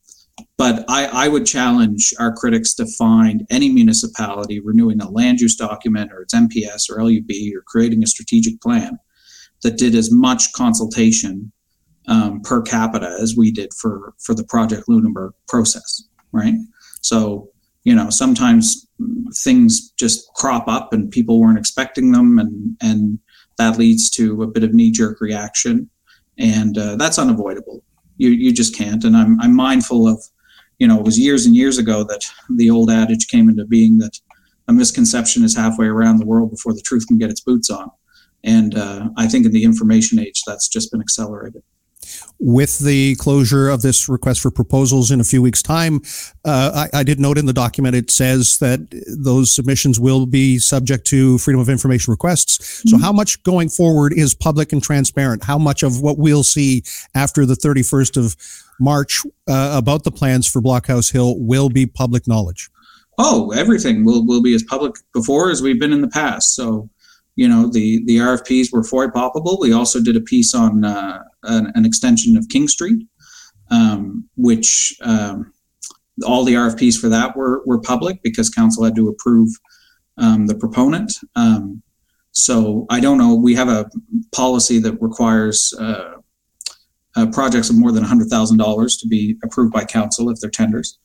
but 0.58 0.84
I, 0.90 1.06
I 1.06 1.28
would 1.28 1.46
challenge 1.46 2.14
our 2.20 2.34
critics 2.34 2.74
to 2.76 2.86
find 2.86 3.46
any 3.50 3.70
municipality 3.70 4.60
renewing 4.60 5.02
a 5.02 5.10
land 5.10 5.40
use 5.40 5.56
document 5.56 6.12
or 6.12 6.22
its 6.22 6.34
MPS 6.34 6.90
or 6.90 7.04
LUB 7.04 7.56
or 7.56 7.64
creating 7.66 8.04
a 8.04 8.08
strategic 8.08 8.60
plan 8.62 8.98
that 9.64 9.78
did 9.78 9.96
as 9.96 10.12
much 10.12 10.52
consultation 10.54 11.52
um, 12.10 12.42
per 12.42 12.62
capita 12.62 13.18
as 13.22 13.36
we 13.38 13.52
did 13.52 13.74
for 13.74 14.14
for 14.20 14.34
the 14.34 14.44
Project 14.44 14.90
Lunenburg 14.90 15.32
process, 15.48 16.04
right? 16.32 16.56
So 17.02 17.50
you 17.84 17.96
know 17.96 18.10
sometimes 18.10 18.86
things 19.44 19.92
just 19.92 20.28
crop 20.34 20.68
up 20.68 20.92
and 20.92 21.10
people 21.10 21.40
weren't 21.40 21.58
expecting 21.58 22.12
them 22.12 22.38
and 22.40 22.76
and 22.82 23.20
that 23.58 23.78
leads 23.78 24.10
to 24.12 24.42
a 24.42 24.48
bit 24.48 24.64
of 24.64 24.74
knee 24.74 24.92
jerk 24.92 25.22
reaction, 25.22 25.90
and 26.38 26.78
uh, 26.78 26.96
that's 26.96 27.20
unavoidable. 27.20 27.84
You 28.18 28.30
you 28.32 28.52
just 28.52 28.76
can't. 28.76 29.04
And 29.04 29.16
I'm 29.16 29.40
I'm 29.40 29.56
mindful 29.56 30.08
of, 30.08 30.22
you 30.80 30.88
know, 30.88 30.98
it 30.98 31.06
was 31.06 31.20
years 31.20 31.46
and 31.46 31.56
years 31.56 31.78
ago 31.78 32.04
that 32.06 32.26
the 32.58 32.70
old 32.70 32.90
adage 32.90 33.28
came 33.28 33.50
into 33.50 33.66
being 33.66 34.00
that 34.00 34.20
a 34.68 34.74
misconception 34.74 35.44
is 35.44 35.56
halfway 35.56 35.88
around 35.88 36.18
the 36.18 36.26
world 36.26 36.52
before 36.52 36.74
the 36.74 36.82
truth 36.82 37.06
can 37.08 37.18
get 37.18 37.30
its 37.30 37.42
boots 37.42 37.70
on. 37.70 37.90
And 38.44 38.78
uh, 38.78 39.10
I 39.18 39.28
think 39.28 39.46
in 39.46 39.52
the 39.52 39.64
information 39.64 40.20
age, 40.20 40.44
that's 40.48 40.70
just 40.70 40.92
been 40.92 41.02
accelerated 41.02 41.64
with 42.40 42.80
the 42.80 43.16
closure 43.16 43.70
of 43.70 43.82
this 43.82 44.08
request 44.08 44.42
for 44.42 44.52
proposals 44.52 45.12
in 45.12 45.20
a 45.20 45.24
few 45.24 45.42
weeks' 45.42 45.62
time. 45.62 46.02
Uh, 46.46 46.88
I, 46.94 47.00
I, 47.00 47.04
did 47.04 47.20
note 47.20 47.38
in 47.38 47.46
the 47.46 47.54
document 47.54 47.96
it 47.96 48.10
says 48.10 48.58
that 48.60 48.80
those 49.08 49.54
submissions 49.54 50.00
will 50.00 50.26
be 50.26 50.58
subject 50.58 51.06
to 51.08 51.38
freedom 51.38 51.60
of 51.60 51.70
information 51.70 52.12
requests. 52.12 52.84
So, 52.90 52.96
mm-hmm. 52.96 53.04
how 53.04 53.12
much 53.12 53.42
going 53.44 53.70
forward 53.70 54.14
is 54.14 54.34
public 54.34 54.72
and 54.72 54.82
transparent? 54.82 55.44
How 55.44 55.58
much 55.58 55.84
of 55.84 56.02
what 56.02 56.18
we'll 56.18 56.44
see 56.44 56.84
after 57.16 57.46
the 57.46 57.56
31st 57.56 58.18
of 58.18 58.36
March 58.80 59.22
uh, 59.48 59.76
about 59.78 60.04
the 60.04 60.12
plans 60.12 60.48
for 60.48 60.62
Blockhouse 60.62 61.12
Hill 61.12 61.38
will 61.40 61.70
be 61.70 61.86
public 61.86 62.28
knowledge? 62.28 62.70
Oh, 63.18 63.52
everything 63.52 64.06
will, 64.06 64.26
will 64.26 64.42
be 64.42 64.56
as 64.56 64.64
public 64.64 64.96
before 65.14 65.52
as 65.52 65.62
we've 65.62 65.80
been 65.80 65.92
in 65.92 66.02
the 66.02 66.08
past. 66.08 66.56
So, 66.56 66.90
you 67.40 67.48
know 67.48 67.68
the 67.68 68.04
the 68.04 68.18
RFPs 68.18 68.74
were 68.74 68.82
FOIPOP-able. 68.82 69.60
We 69.62 69.72
also 69.72 70.02
did 70.02 70.18
a 70.18 70.22
piece 70.22 70.54
on 70.54 70.84
uh, 70.84 71.24
an, 71.44 71.72
an, 71.76 71.86
extension 71.86 72.38
of 72.38 72.48
King 72.50 72.68
Street, 72.68 73.06
um, 73.72 74.28
which 74.36 74.96
um, 75.02 75.54
all 76.26 76.44
the 76.44 76.54
RFPs 76.54 77.00
for 77.00 77.10
that 77.10 77.36
were 77.36 77.64
were 77.66 77.80
public 77.80 78.22
because 78.24 78.50
council 78.50 78.84
had 78.84 78.96
to 78.96 79.08
approve 79.08 79.50
um, 80.18 80.48
the 80.48 80.56
proponent. 80.56 81.14
Um, 81.36 81.82
so 82.32 82.86
I 82.90 83.00
don't 83.00 83.18
know. 83.18 83.36
We 83.36 83.56
have 83.56 83.70
a 83.70 83.90
policy 84.32 84.80
that 84.80 85.02
requires 85.02 85.74
uh, 85.80 86.16
uh, 87.16 87.28
projects 87.32 87.70
of 87.70 87.78
more 87.78 87.92
than 87.92 88.04
hundred 88.04 88.30
thousand 88.30 88.58
dollars 88.58 88.98
to 88.98 89.08
be 89.08 89.38
approved 89.44 89.74
by 89.74 89.86
council 89.86 90.30
if 90.30 90.40
they're 90.40 90.50
tenders. 90.50 91.00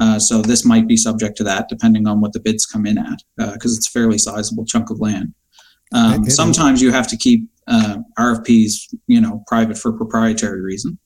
Uh, 0.00 0.18
so 0.18 0.42
this 0.42 0.64
might 0.64 0.88
be 0.88 0.96
subject 0.96 1.36
to 1.36 1.44
that, 1.44 1.68
depending 1.68 2.08
on 2.08 2.20
what 2.20 2.32
the 2.32 2.40
bids 2.40 2.66
come 2.66 2.84
in 2.84 2.98
at, 2.98 3.22
because 3.36 3.74
uh, 3.74 3.78
it's 3.78 3.88
a 3.88 3.92
fairly 3.92 4.18
sizable 4.18 4.64
chunk 4.64 4.90
of 4.90 4.98
land. 4.98 5.32
Um, 5.92 6.28
sometimes 6.28 6.82
you 6.82 6.90
have 6.90 7.06
to 7.08 7.16
keep 7.16 7.48
uh, 7.66 7.98
RFPs, 8.18 8.94
you 9.06 9.20
know, 9.20 9.42
private 9.46 9.78
for 9.78 9.92
proprietary 9.92 10.60
reason. 10.60 10.98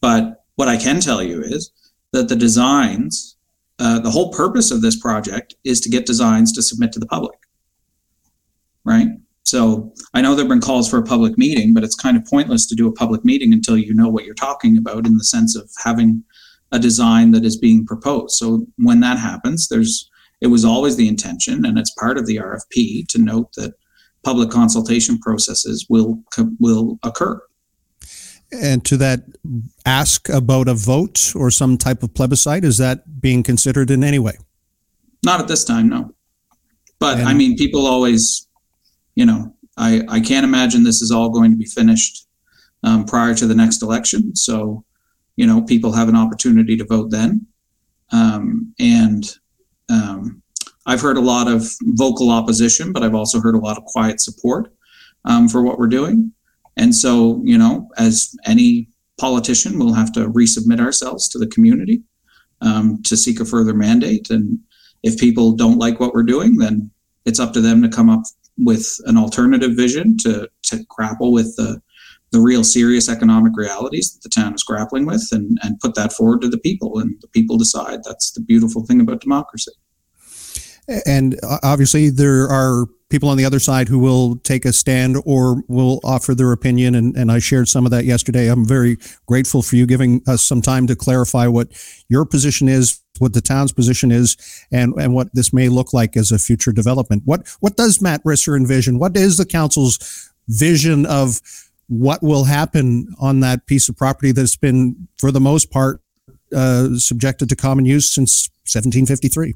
But 0.00 0.44
what 0.56 0.68
I 0.68 0.76
can 0.76 1.00
tell 1.00 1.22
you 1.22 1.42
is 1.42 1.70
that 2.12 2.28
the 2.28 2.36
designs, 2.36 3.36
uh, 3.78 3.98
the 4.00 4.10
whole 4.10 4.32
purpose 4.32 4.70
of 4.70 4.82
this 4.82 4.98
project 4.98 5.54
is 5.64 5.80
to 5.80 5.90
get 5.90 6.06
designs 6.06 6.52
to 6.52 6.62
submit 6.62 6.92
to 6.92 6.98
the 6.98 7.06
public, 7.06 7.38
right? 8.84 9.08
So 9.44 9.92
I 10.12 10.22
know 10.22 10.34
there've 10.34 10.48
been 10.48 10.60
calls 10.60 10.90
for 10.90 10.98
a 10.98 11.04
public 11.04 11.38
meeting, 11.38 11.72
but 11.72 11.84
it's 11.84 11.94
kind 11.94 12.16
of 12.16 12.24
pointless 12.24 12.66
to 12.66 12.74
do 12.74 12.88
a 12.88 12.92
public 12.92 13.24
meeting 13.24 13.52
until 13.52 13.78
you 13.78 13.94
know 13.94 14.08
what 14.08 14.24
you're 14.24 14.34
talking 14.34 14.76
about 14.76 15.06
in 15.06 15.16
the 15.16 15.24
sense 15.24 15.54
of 15.54 15.70
having 15.84 16.24
a 16.72 16.78
design 16.80 17.30
that 17.30 17.44
is 17.44 17.56
being 17.56 17.86
proposed. 17.86 18.34
So 18.34 18.66
when 18.76 19.00
that 19.00 19.18
happens, 19.18 19.68
there's 19.68 20.10
it 20.40 20.48
was 20.48 20.64
always 20.64 20.96
the 20.96 21.08
intention, 21.08 21.64
and 21.64 21.78
it's 21.78 21.92
part 21.92 22.18
of 22.18 22.26
the 22.26 22.36
RFP 22.36 23.08
to 23.08 23.18
note 23.18 23.52
that 23.56 23.74
public 24.26 24.50
consultation 24.50 25.18
processes 25.18 25.86
will 25.88 26.18
will 26.58 26.98
occur. 27.04 27.40
And 28.50 28.84
to 28.86 28.96
that, 28.96 29.20
ask 29.84 30.28
about 30.28 30.68
a 30.68 30.74
vote 30.74 31.32
or 31.36 31.50
some 31.50 31.78
type 31.78 32.02
of 32.02 32.12
plebiscite. 32.12 32.64
Is 32.64 32.76
that 32.78 33.20
being 33.20 33.44
considered 33.44 33.88
in 33.90 34.02
any 34.02 34.18
way? 34.18 34.36
Not 35.24 35.40
at 35.40 35.48
this 35.48 35.64
time, 35.64 35.88
no. 35.88 36.12
But 36.98 37.18
and, 37.18 37.28
I 37.28 37.34
mean, 37.34 37.56
people 37.56 37.86
always, 37.86 38.48
you 39.14 39.26
know, 39.26 39.54
I 39.76 40.02
I 40.08 40.20
can't 40.20 40.44
imagine 40.44 40.82
this 40.82 41.02
is 41.02 41.12
all 41.12 41.30
going 41.30 41.52
to 41.52 41.56
be 41.56 41.70
finished 41.80 42.26
um, 42.82 43.04
prior 43.04 43.34
to 43.34 43.46
the 43.46 43.54
next 43.54 43.82
election. 43.82 44.34
So, 44.34 44.84
you 45.36 45.46
know, 45.46 45.62
people 45.62 45.92
have 45.92 46.08
an 46.08 46.16
opportunity 46.16 46.76
to 46.76 46.84
vote 46.84 47.10
then, 47.10 47.46
um, 48.10 48.74
and 48.80 49.22
um, 49.88 50.42
I've 50.86 51.00
heard 51.00 51.16
a 51.16 51.20
lot 51.20 51.48
of 51.48 51.68
vocal 51.82 52.30
opposition, 52.30 52.92
but 52.92 53.02
I've 53.02 53.14
also 53.14 53.40
heard 53.40 53.54
a 53.54 53.60
lot 53.60 53.76
of 53.76 53.84
quiet 53.84 54.20
support 54.20 54.72
um, 55.24 55.48
for 55.48 55.62
what 55.62 55.78
we're 55.78 55.88
doing. 55.88 56.32
And 56.76 56.94
so, 56.94 57.42
you 57.44 57.58
know, 57.58 57.88
as 57.98 58.34
any 58.44 58.88
politician, 59.18 59.78
we'll 59.78 59.94
have 59.94 60.12
to 60.12 60.28
resubmit 60.28 60.80
ourselves 60.80 61.28
to 61.30 61.38
the 61.38 61.46
community 61.46 62.02
um, 62.60 63.02
to 63.04 63.16
seek 63.16 63.40
a 63.40 63.44
further 63.44 63.74
mandate. 63.74 64.30
And 64.30 64.58
if 65.02 65.18
people 65.18 65.52
don't 65.52 65.78
like 65.78 65.98
what 65.98 66.14
we're 66.14 66.22
doing, 66.22 66.56
then 66.56 66.90
it's 67.24 67.40
up 67.40 67.52
to 67.54 67.60
them 67.60 67.82
to 67.82 67.88
come 67.88 68.08
up 68.08 68.22
with 68.58 68.96
an 69.04 69.16
alternative 69.16 69.72
vision 69.76 70.16
to 70.16 70.48
to 70.62 70.84
grapple 70.88 71.32
with 71.32 71.54
the 71.56 71.80
the 72.32 72.40
real 72.40 72.64
serious 72.64 73.08
economic 73.08 73.52
realities 73.54 74.12
that 74.12 74.22
the 74.22 74.40
town 74.40 74.54
is 74.54 74.64
grappling 74.64 75.06
with 75.06 75.26
and, 75.30 75.58
and 75.62 75.78
put 75.80 75.94
that 75.94 76.12
forward 76.12 76.40
to 76.40 76.48
the 76.48 76.58
people 76.58 76.98
and 76.98 77.14
the 77.20 77.28
people 77.28 77.56
decide 77.56 78.00
that's 78.02 78.32
the 78.32 78.40
beautiful 78.40 78.84
thing 78.84 79.00
about 79.00 79.20
democracy 79.20 79.72
and 81.06 81.38
obviously 81.62 82.10
there 82.10 82.48
are 82.48 82.86
people 83.08 83.28
on 83.28 83.36
the 83.36 83.44
other 83.44 83.60
side 83.60 83.88
who 83.88 83.98
will 83.98 84.36
take 84.36 84.64
a 84.64 84.72
stand 84.72 85.16
or 85.24 85.62
will 85.68 86.00
offer 86.02 86.34
their 86.34 86.50
opinion 86.50 86.94
and, 86.94 87.16
and 87.16 87.30
i 87.30 87.38
shared 87.38 87.68
some 87.68 87.84
of 87.84 87.90
that 87.90 88.04
yesterday. 88.04 88.48
I'm 88.48 88.66
very 88.66 88.98
grateful 89.26 89.62
for 89.62 89.76
you 89.76 89.86
giving 89.86 90.22
us 90.26 90.42
some 90.42 90.60
time 90.60 90.86
to 90.88 90.96
clarify 90.96 91.46
what 91.46 91.68
your 92.08 92.24
position 92.24 92.68
is 92.68 93.00
what 93.18 93.32
the 93.32 93.40
town's 93.40 93.72
position 93.72 94.10
is 94.10 94.36
and, 94.70 94.92
and 94.98 95.14
what 95.14 95.34
this 95.34 95.50
may 95.50 95.70
look 95.70 95.94
like 95.94 96.18
as 96.18 96.30
a 96.30 96.38
future 96.38 96.72
development. 96.72 97.22
What 97.24 97.48
what 97.60 97.76
does 97.76 98.02
matt 98.02 98.22
risser 98.24 98.56
envision? 98.56 98.98
What 98.98 99.16
is 99.16 99.38
the 99.38 99.46
council's 99.46 100.30
vision 100.48 101.06
of 101.06 101.40
what 101.88 102.22
will 102.22 102.44
happen 102.44 103.14
on 103.20 103.40
that 103.40 103.66
piece 103.66 103.88
of 103.88 103.96
property 103.96 104.32
that's 104.32 104.56
been, 104.56 105.08
for 105.18 105.30
the 105.30 105.40
most 105.40 105.70
part, 105.70 106.00
uh, 106.54 106.88
subjected 106.96 107.48
to 107.48 107.56
common 107.56 107.84
use 107.84 108.12
since 108.12 108.48
1753. 108.72 109.54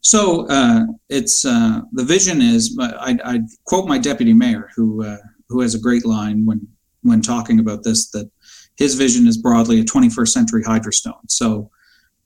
So 0.00 0.46
uh, 0.48 0.86
it's 1.08 1.44
uh, 1.44 1.80
the 1.92 2.04
vision 2.04 2.40
is. 2.40 2.76
I, 2.80 3.18
I, 3.24 3.40
quote 3.64 3.88
my 3.88 3.98
deputy 3.98 4.32
mayor, 4.32 4.70
who 4.76 5.04
uh, 5.04 5.18
who 5.48 5.60
has 5.60 5.74
a 5.74 5.78
great 5.78 6.06
line 6.06 6.46
when 6.46 6.66
when 7.02 7.20
talking 7.20 7.58
about 7.58 7.82
this 7.82 8.10
that 8.10 8.30
his 8.76 8.94
vision 8.94 9.26
is 9.26 9.36
broadly 9.36 9.80
a 9.80 9.84
21st 9.84 10.28
century 10.28 10.62
hydrostone. 10.62 11.28
So 11.28 11.70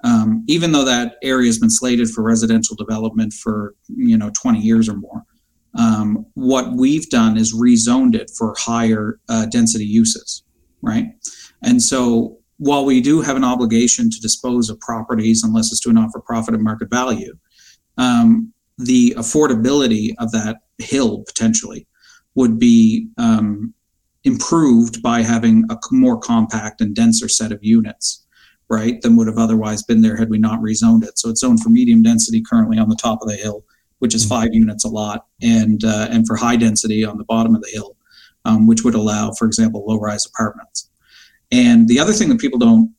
um, 0.04 0.44
even 0.48 0.72
though 0.72 0.84
that 0.84 1.16
area 1.22 1.48
has 1.48 1.58
been 1.58 1.70
slated 1.70 2.10
for 2.10 2.22
residential 2.22 2.76
development 2.76 3.32
for 3.32 3.74
you 3.88 4.18
know 4.18 4.30
20 4.40 4.60
years 4.60 4.88
or 4.88 4.96
more, 4.96 5.24
um, 5.74 6.26
what 6.34 6.72
we've 6.74 7.08
done 7.08 7.36
is 7.36 7.54
rezoned 7.54 8.14
it 8.14 8.30
for 8.36 8.54
higher 8.58 9.18
uh, 9.28 9.46
density 9.46 9.86
uses, 9.86 10.44
right? 10.82 11.06
And 11.62 11.82
so 11.82 12.38
while 12.58 12.84
we 12.84 13.00
do 13.00 13.20
have 13.20 13.36
an 13.36 13.44
obligation 13.44 14.10
to 14.10 14.20
dispose 14.20 14.68
of 14.68 14.78
properties 14.80 15.42
unless 15.42 15.72
it's 15.72 15.80
to 15.80 15.90
an 15.90 15.98
offer 15.98 16.20
profit 16.20 16.54
and 16.54 16.62
market 16.62 16.90
value, 16.90 17.36
um, 17.98 18.52
the 18.78 19.14
affordability 19.16 20.10
of 20.18 20.32
that 20.32 20.58
hill 20.78 21.22
potentially 21.26 21.86
would 22.34 22.58
be 22.58 23.08
um, 23.18 23.74
improved 24.24 25.02
by 25.02 25.22
having 25.22 25.64
a 25.70 25.78
more 25.90 26.18
compact 26.18 26.80
and 26.80 26.94
denser 26.94 27.28
set 27.28 27.52
of 27.52 27.62
units, 27.62 28.24
right, 28.68 29.00
than 29.02 29.16
would 29.16 29.26
have 29.26 29.38
otherwise 29.38 29.82
been 29.82 30.00
there 30.00 30.16
had 30.16 30.30
we 30.30 30.38
not 30.38 30.60
rezoned 30.60 31.04
it. 31.04 31.18
So 31.18 31.28
it's 31.28 31.40
zoned 31.40 31.60
for 31.60 31.68
medium 31.68 32.02
density 32.02 32.42
currently 32.42 32.78
on 32.78 32.88
the 32.88 32.96
top 32.96 33.20
of 33.22 33.28
the 33.28 33.36
hill 33.36 33.64
which 34.02 34.16
is 34.16 34.24
mm-hmm. 34.24 34.42
five 34.42 34.52
units 34.52 34.84
a 34.84 34.88
lot, 34.88 35.26
and 35.42 35.84
uh, 35.84 36.08
and 36.10 36.26
for 36.26 36.34
high 36.34 36.56
density 36.56 37.04
on 37.04 37.18
the 37.18 37.24
bottom 37.24 37.54
of 37.54 37.62
the 37.62 37.70
hill, 37.70 37.96
um, 38.44 38.66
which 38.66 38.82
would 38.82 38.96
allow, 38.96 39.30
for 39.30 39.46
example, 39.46 39.84
low-rise 39.86 40.26
apartments. 40.26 40.90
And 41.52 41.86
the 41.86 42.00
other 42.00 42.12
thing 42.12 42.28
that 42.30 42.40
people 42.40 42.58
don't 42.58 42.92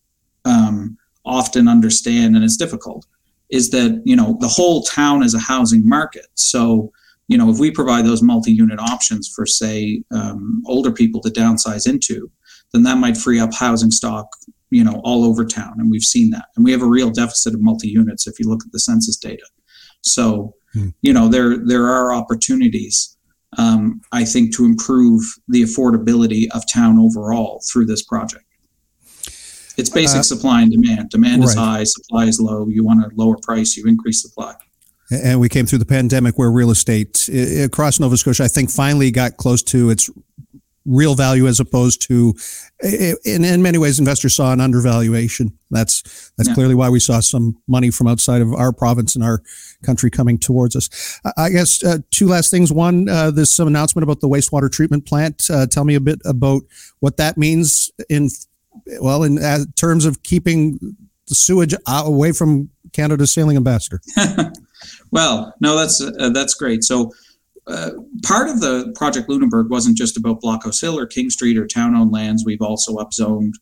um, 0.46 0.98
often 1.26 1.68
understand, 1.68 2.38
and 2.38 2.46
it's 2.46 2.56
difficult, 2.56 3.06
is 3.54 3.70
that 3.70 4.02
you 4.06 4.16
know 4.16 4.38
the 4.42 4.48
whole 4.48 4.84
town 4.84 5.24
is 5.24 5.34
a 5.34 5.40
housing 5.40 5.88
market. 5.88 6.28
So 6.36 6.92
you 7.28 7.38
know 7.38 7.50
if 7.50 7.60
we 7.60 7.72
provide 7.72 8.06
those 8.06 8.22
multi-unit 8.22 8.80
options 8.80 9.32
for 9.34 9.46
say 9.46 10.04
um, 10.12 10.62
older 10.66 10.92
people 10.92 11.22
to 11.22 11.30
downsize 11.30 11.88
into, 11.88 12.30
then 12.74 12.84
that 12.84 12.98
might 12.98 13.16
free 13.18 13.40
up 13.40 13.54
housing 13.54 13.92
stock 13.92 14.28
you 14.70 14.84
know 14.84 15.00
all 15.04 15.24
over 15.24 15.46
town, 15.46 15.76
and 15.78 15.90
we've 15.90 16.02
seen 16.02 16.32
that. 16.32 16.46
And 16.56 16.66
we 16.66 16.72
have 16.72 16.82
a 16.82 16.88
real 16.88 17.12
deficit 17.12 17.54
of 17.54 17.62
multi-units 17.62 18.28
if 18.28 18.40
you 18.40 18.50
look 18.50 18.66
at 18.66 18.72
the 18.72 18.80
census 18.80 19.16
data. 19.16 19.46
So 20.02 20.56
Hmm. 20.74 20.90
You 21.02 21.14
know, 21.14 21.28
there 21.28 21.58
there 21.58 21.88
are 21.88 22.14
opportunities, 22.14 23.18
um, 23.58 24.02
I 24.12 24.26
think, 24.26 24.56
to 24.56 24.66
improve 24.66 25.22
the 25.48 25.62
affordability 25.62 26.48
of 26.52 26.64
town 26.72 27.00
overall 27.00 27.64
through 27.72 27.86
this 27.86 28.04
project. 28.04 28.46
It's 29.78 29.90
basic 29.90 30.20
uh, 30.20 30.24
supply 30.24 30.62
and 30.62 30.72
demand. 30.72 31.10
Demand 31.10 31.42
right. 31.42 31.50
is 31.50 31.56
high, 31.56 31.84
supply 31.84 32.26
is 32.26 32.40
low. 32.40 32.68
You 32.68 32.84
want 32.84 33.04
a 33.04 33.10
lower 33.16 33.38
price, 33.38 33.76
you 33.76 33.86
increase 33.88 34.22
supply. 34.22 34.56
And 35.12 35.40
we 35.40 35.50
came 35.50 35.66
through 35.66 35.80
the 35.80 35.86
pandemic 35.86 36.38
where 36.38 36.50
real 36.52 36.72
estate 36.72 37.30
across 37.30 38.00
Nova 38.00 38.18
Scotia, 38.18 38.46
I 38.46 38.48
think, 38.48 38.72
finally 38.72 39.12
got 39.12 39.38
close 39.38 39.62
to 39.64 39.90
its 39.90 40.10
real 40.86 41.16
value 41.16 41.48
as 41.48 41.60
opposed 41.60 42.02
to 42.02 42.34
in, 42.82 43.46
in 43.46 43.62
many 43.62 43.78
ways 43.78 44.00
investors 44.00 44.36
saw 44.36 44.52
an 44.52 44.60
undervaluation 44.60 45.58
that's 45.72 46.32
that's 46.38 46.50
yeah. 46.50 46.56
clearly 46.56 46.76
why 46.76 46.90
we 46.90 47.00
saw 47.00 47.22
some 47.22 47.58
money 47.68 47.90
from 47.90 48.08
outside 48.08 48.42
of 48.42 48.54
our 48.54 48.74
province 48.74 49.16
and 49.16 49.24
our 49.24 49.42
country 49.86 50.12
coming 50.12 50.38
towards 50.38 50.76
us 50.76 51.22
i 51.38 51.50
guess 51.50 51.82
uh, 51.86 52.00
two 52.12 52.28
last 52.28 52.52
things 52.52 52.72
one 52.72 53.08
uh, 53.08 53.32
there's 53.32 53.54
some 53.54 53.68
announcement 53.68 54.04
about 54.04 54.20
the 54.20 54.28
wastewater 54.28 54.70
treatment 54.70 55.06
plant 55.06 55.50
uh, 55.50 55.66
tell 55.66 55.86
me 55.86 55.96
a 55.96 56.02
bit 56.02 56.20
about 56.26 56.64
what 57.00 57.16
that 57.16 57.38
means 57.38 57.90
in 58.10 58.28
well 59.02 59.24
in 59.24 59.38
uh, 59.42 59.60
terms 59.76 60.06
of 60.06 60.24
keeping 60.24 60.80
the 61.28 61.36
sewage 61.36 61.74
away 61.88 62.32
from 62.32 62.70
canada's 62.92 63.34
sailing 63.34 63.58
ambassador 63.58 64.02
well 65.12 65.54
no 65.60 65.78
that's 65.78 66.02
uh, 66.02 66.30
that's 66.30 66.54
great 66.54 66.84
so 66.84 67.12
uh, 67.68 67.92
part 68.24 68.50
of 68.50 68.60
the 68.60 68.92
project 68.96 69.30
Lunenburg 69.30 69.70
wasn't 69.70 69.98
just 69.98 70.18
about 70.18 70.42
Blockhouse 70.42 70.82
Hill 70.82 71.00
or 71.00 71.06
King 71.06 71.30
Street 71.30 71.58
or 71.58 71.66
town-owned 71.66 72.12
lands. 72.12 72.44
We've 72.46 72.62
also 72.62 72.98
upzoned 72.98 73.54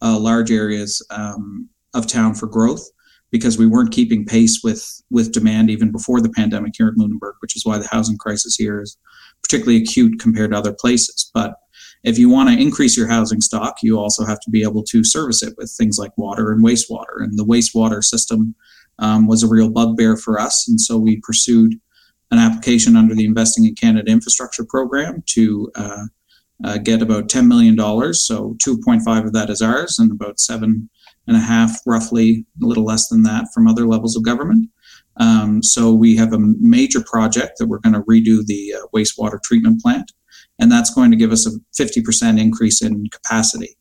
uh, 0.00 0.18
large 0.18 0.50
areas 0.50 1.04
um, 1.10 1.68
of 1.94 2.06
town 2.06 2.34
for 2.34 2.46
growth 2.46 2.82
because 3.30 3.58
we 3.58 3.66
weren't 3.66 3.92
keeping 3.92 4.24
pace 4.24 4.60
with 4.64 5.02
with 5.10 5.32
demand 5.32 5.70
even 5.70 5.92
before 5.92 6.20
the 6.20 6.30
pandemic 6.30 6.72
here 6.76 6.88
in 6.88 6.94
Lunenburg, 6.96 7.34
which 7.40 7.56
is 7.56 7.64
why 7.64 7.78
the 7.78 7.88
housing 7.88 8.16
crisis 8.16 8.56
here 8.56 8.80
is 8.80 8.96
particularly 9.42 9.82
acute 9.82 10.18
compared 10.18 10.52
to 10.52 10.58
other 10.58 10.72
places. 10.72 11.30
But 11.34 11.54
if 12.02 12.18
you 12.18 12.28
want 12.28 12.48
to 12.48 12.60
increase 12.60 12.96
your 12.96 13.08
housing 13.08 13.40
stock, 13.40 13.76
you 13.82 13.98
also 13.98 14.24
have 14.24 14.40
to 14.40 14.50
be 14.50 14.62
able 14.62 14.82
to 14.84 15.04
service 15.04 15.42
it 15.42 15.54
with 15.56 15.70
things 15.76 15.98
like 15.98 16.16
water 16.16 16.50
and 16.50 16.64
wastewater. 16.64 17.18
And 17.18 17.38
the 17.38 17.44
wastewater 17.44 18.02
system 18.02 18.54
um, 18.98 19.26
was 19.26 19.42
a 19.42 19.48
real 19.48 19.70
bugbear 19.70 20.16
for 20.16 20.38
us, 20.38 20.66
and 20.68 20.80
so 20.80 20.98
we 20.98 21.20
pursued 21.22 21.74
an 22.30 22.38
application 22.38 22.96
under 22.96 23.14
the 23.14 23.24
Investing 23.24 23.64
in 23.64 23.74
Canada 23.74 24.10
Infrastructure 24.10 24.64
Program 24.64 25.22
to 25.26 25.70
uh, 25.74 26.04
uh, 26.64 26.78
get 26.78 27.02
about 27.02 27.28
$10 27.28 27.46
million. 27.46 27.76
So 28.14 28.56
2.5 28.64 29.26
of 29.26 29.32
that 29.32 29.50
is 29.50 29.62
ours, 29.62 29.98
and 29.98 30.12
about 30.12 30.38
seven 30.38 30.88
and 31.26 31.36
a 31.36 31.40
half, 31.40 31.80
roughly 31.86 32.44
a 32.62 32.66
little 32.66 32.84
less 32.84 33.08
than 33.08 33.22
that, 33.22 33.46
from 33.54 33.66
other 33.66 33.86
levels 33.86 34.16
of 34.16 34.24
government. 34.24 34.68
Um, 35.16 35.62
so 35.62 35.92
we 35.92 36.16
have 36.16 36.32
a 36.32 36.38
major 36.38 37.02
project 37.02 37.58
that 37.58 37.66
we're 37.66 37.78
going 37.78 37.94
to 37.94 38.02
redo 38.02 38.44
the 38.44 38.74
uh, 38.74 38.86
wastewater 38.94 39.42
treatment 39.42 39.80
plant, 39.80 40.12
and 40.60 40.70
that's 40.70 40.94
going 40.94 41.10
to 41.10 41.16
give 41.16 41.32
us 41.32 41.46
a 41.46 41.50
50% 41.82 42.38
increase 42.38 42.82
in 42.82 43.08
capacity 43.08 43.76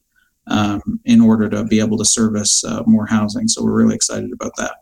um, 0.48 1.00
in 1.06 1.22
order 1.22 1.50
to 1.50 1.64
be 1.66 1.80
able 1.80 1.98
to 1.98 2.06
service 2.06 2.64
uh, 2.64 2.84
more 2.88 3.06
housing. 3.06 3.48
So 3.48 3.64
we're 3.64 3.74
really 3.74 3.96
excited 3.96 4.32
about 4.32 4.54
that. 4.58 4.78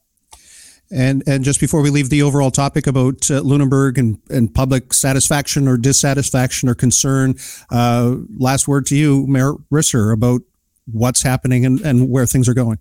And 0.89 1.21
and 1.27 1.43
just 1.43 1.59
before 1.59 1.81
we 1.81 1.89
leave 1.89 2.09
the 2.09 2.21
overall 2.21 2.49
topic 2.49 2.87
about 2.87 3.29
uh, 3.29 3.41
Lunenburg 3.41 3.97
and, 3.97 4.21
and 4.29 4.55
public 4.55 4.93
satisfaction 4.93 5.67
or 5.67 5.75
dissatisfaction 5.75 6.69
or 6.69 6.75
concern, 6.75 7.35
uh, 7.69 8.15
last 8.37 8.69
word 8.69 8.85
to 8.85 8.95
you, 8.95 9.27
Mayor 9.27 9.55
Risser, 9.69 10.13
about 10.13 10.43
what's 10.89 11.23
happening 11.23 11.65
and, 11.65 11.81
and 11.81 12.09
where 12.09 12.25
things 12.25 12.47
are 12.47 12.53
going. 12.53 12.77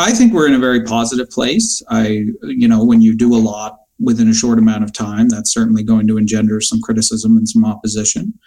I 0.00 0.12
think 0.12 0.32
we're 0.32 0.48
in 0.48 0.54
a 0.54 0.58
very 0.58 0.82
positive 0.82 1.30
place. 1.30 1.82
I, 1.88 2.24
you 2.42 2.66
know, 2.66 2.84
when 2.84 3.00
you 3.00 3.14
do 3.14 3.32
a 3.32 3.38
lot 3.38 3.79
within 4.02 4.28
a 4.28 4.34
short 4.34 4.58
amount 4.58 4.84
of 4.84 4.92
time, 4.92 5.28
that's 5.28 5.52
certainly 5.52 5.82
going 5.82 6.06
to 6.08 6.18
engender 6.18 6.60
some 6.60 6.80
criticism 6.80 7.36
and 7.36 7.48
some 7.48 7.64
opposition. 7.64 8.38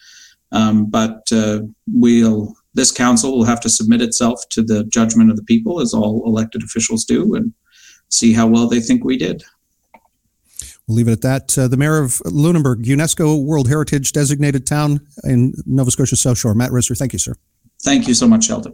Um, 0.51 0.85
but 0.85 1.31
uh, 1.31 1.61
we'll 1.87 2.55
this 2.75 2.91
council 2.91 3.37
will 3.37 3.45
have 3.45 3.59
to 3.61 3.69
submit 3.69 4.01
itself 4.01 4.41
to 4.49 4.63
the 4.63 4.83
judgment 4.85 5.29
of 5.29 5.37
the 5.37 5.43
people, 5.43 5.79
as 5.79 5.93
all 5.93 6.23
elected 6.25 6.63
officials 6.63 7.05
do, 7.05 7.35
and 7.35 7.53
see 8.09 8.33
how 8.33 8.47
well 8.47 8.67
they 8.67 8.79
think 8.79 9.03
we 9.03 9.17
did. 9.17 9.43
We'll 10.87 10.97
leave 10.97 11.07
it 11.07 11.11
at 11.11 11.21
that. 11.21 11.57
Uh, 11.57 11.67
the 11.67 11.77
mayor 11.77 11.99
of 11.99 12.21
Lunenburg, 12.25 12.83
UNESCO 12.83 13.43
World 13.43 13.69
Heritage 13.69 14.11
designated 14.11 14.65
town 14.65 14.99
in 15.23 15.53
Nova 15.65 15.91
Scotia 15.91 16.15
South 16.15 16.37
Shore, 16.37 16.53
Matt 16.53 16.71
Risser. 16.71 16.97
Thank 16.97 17.13
you, 17.13 17.19
sir. 17.19 17.35
Thank 17.83 18.07
you 18.07 18.13
so 18.13 18.27
much, 18.27 18.45
Sheldon. 18.45 18.73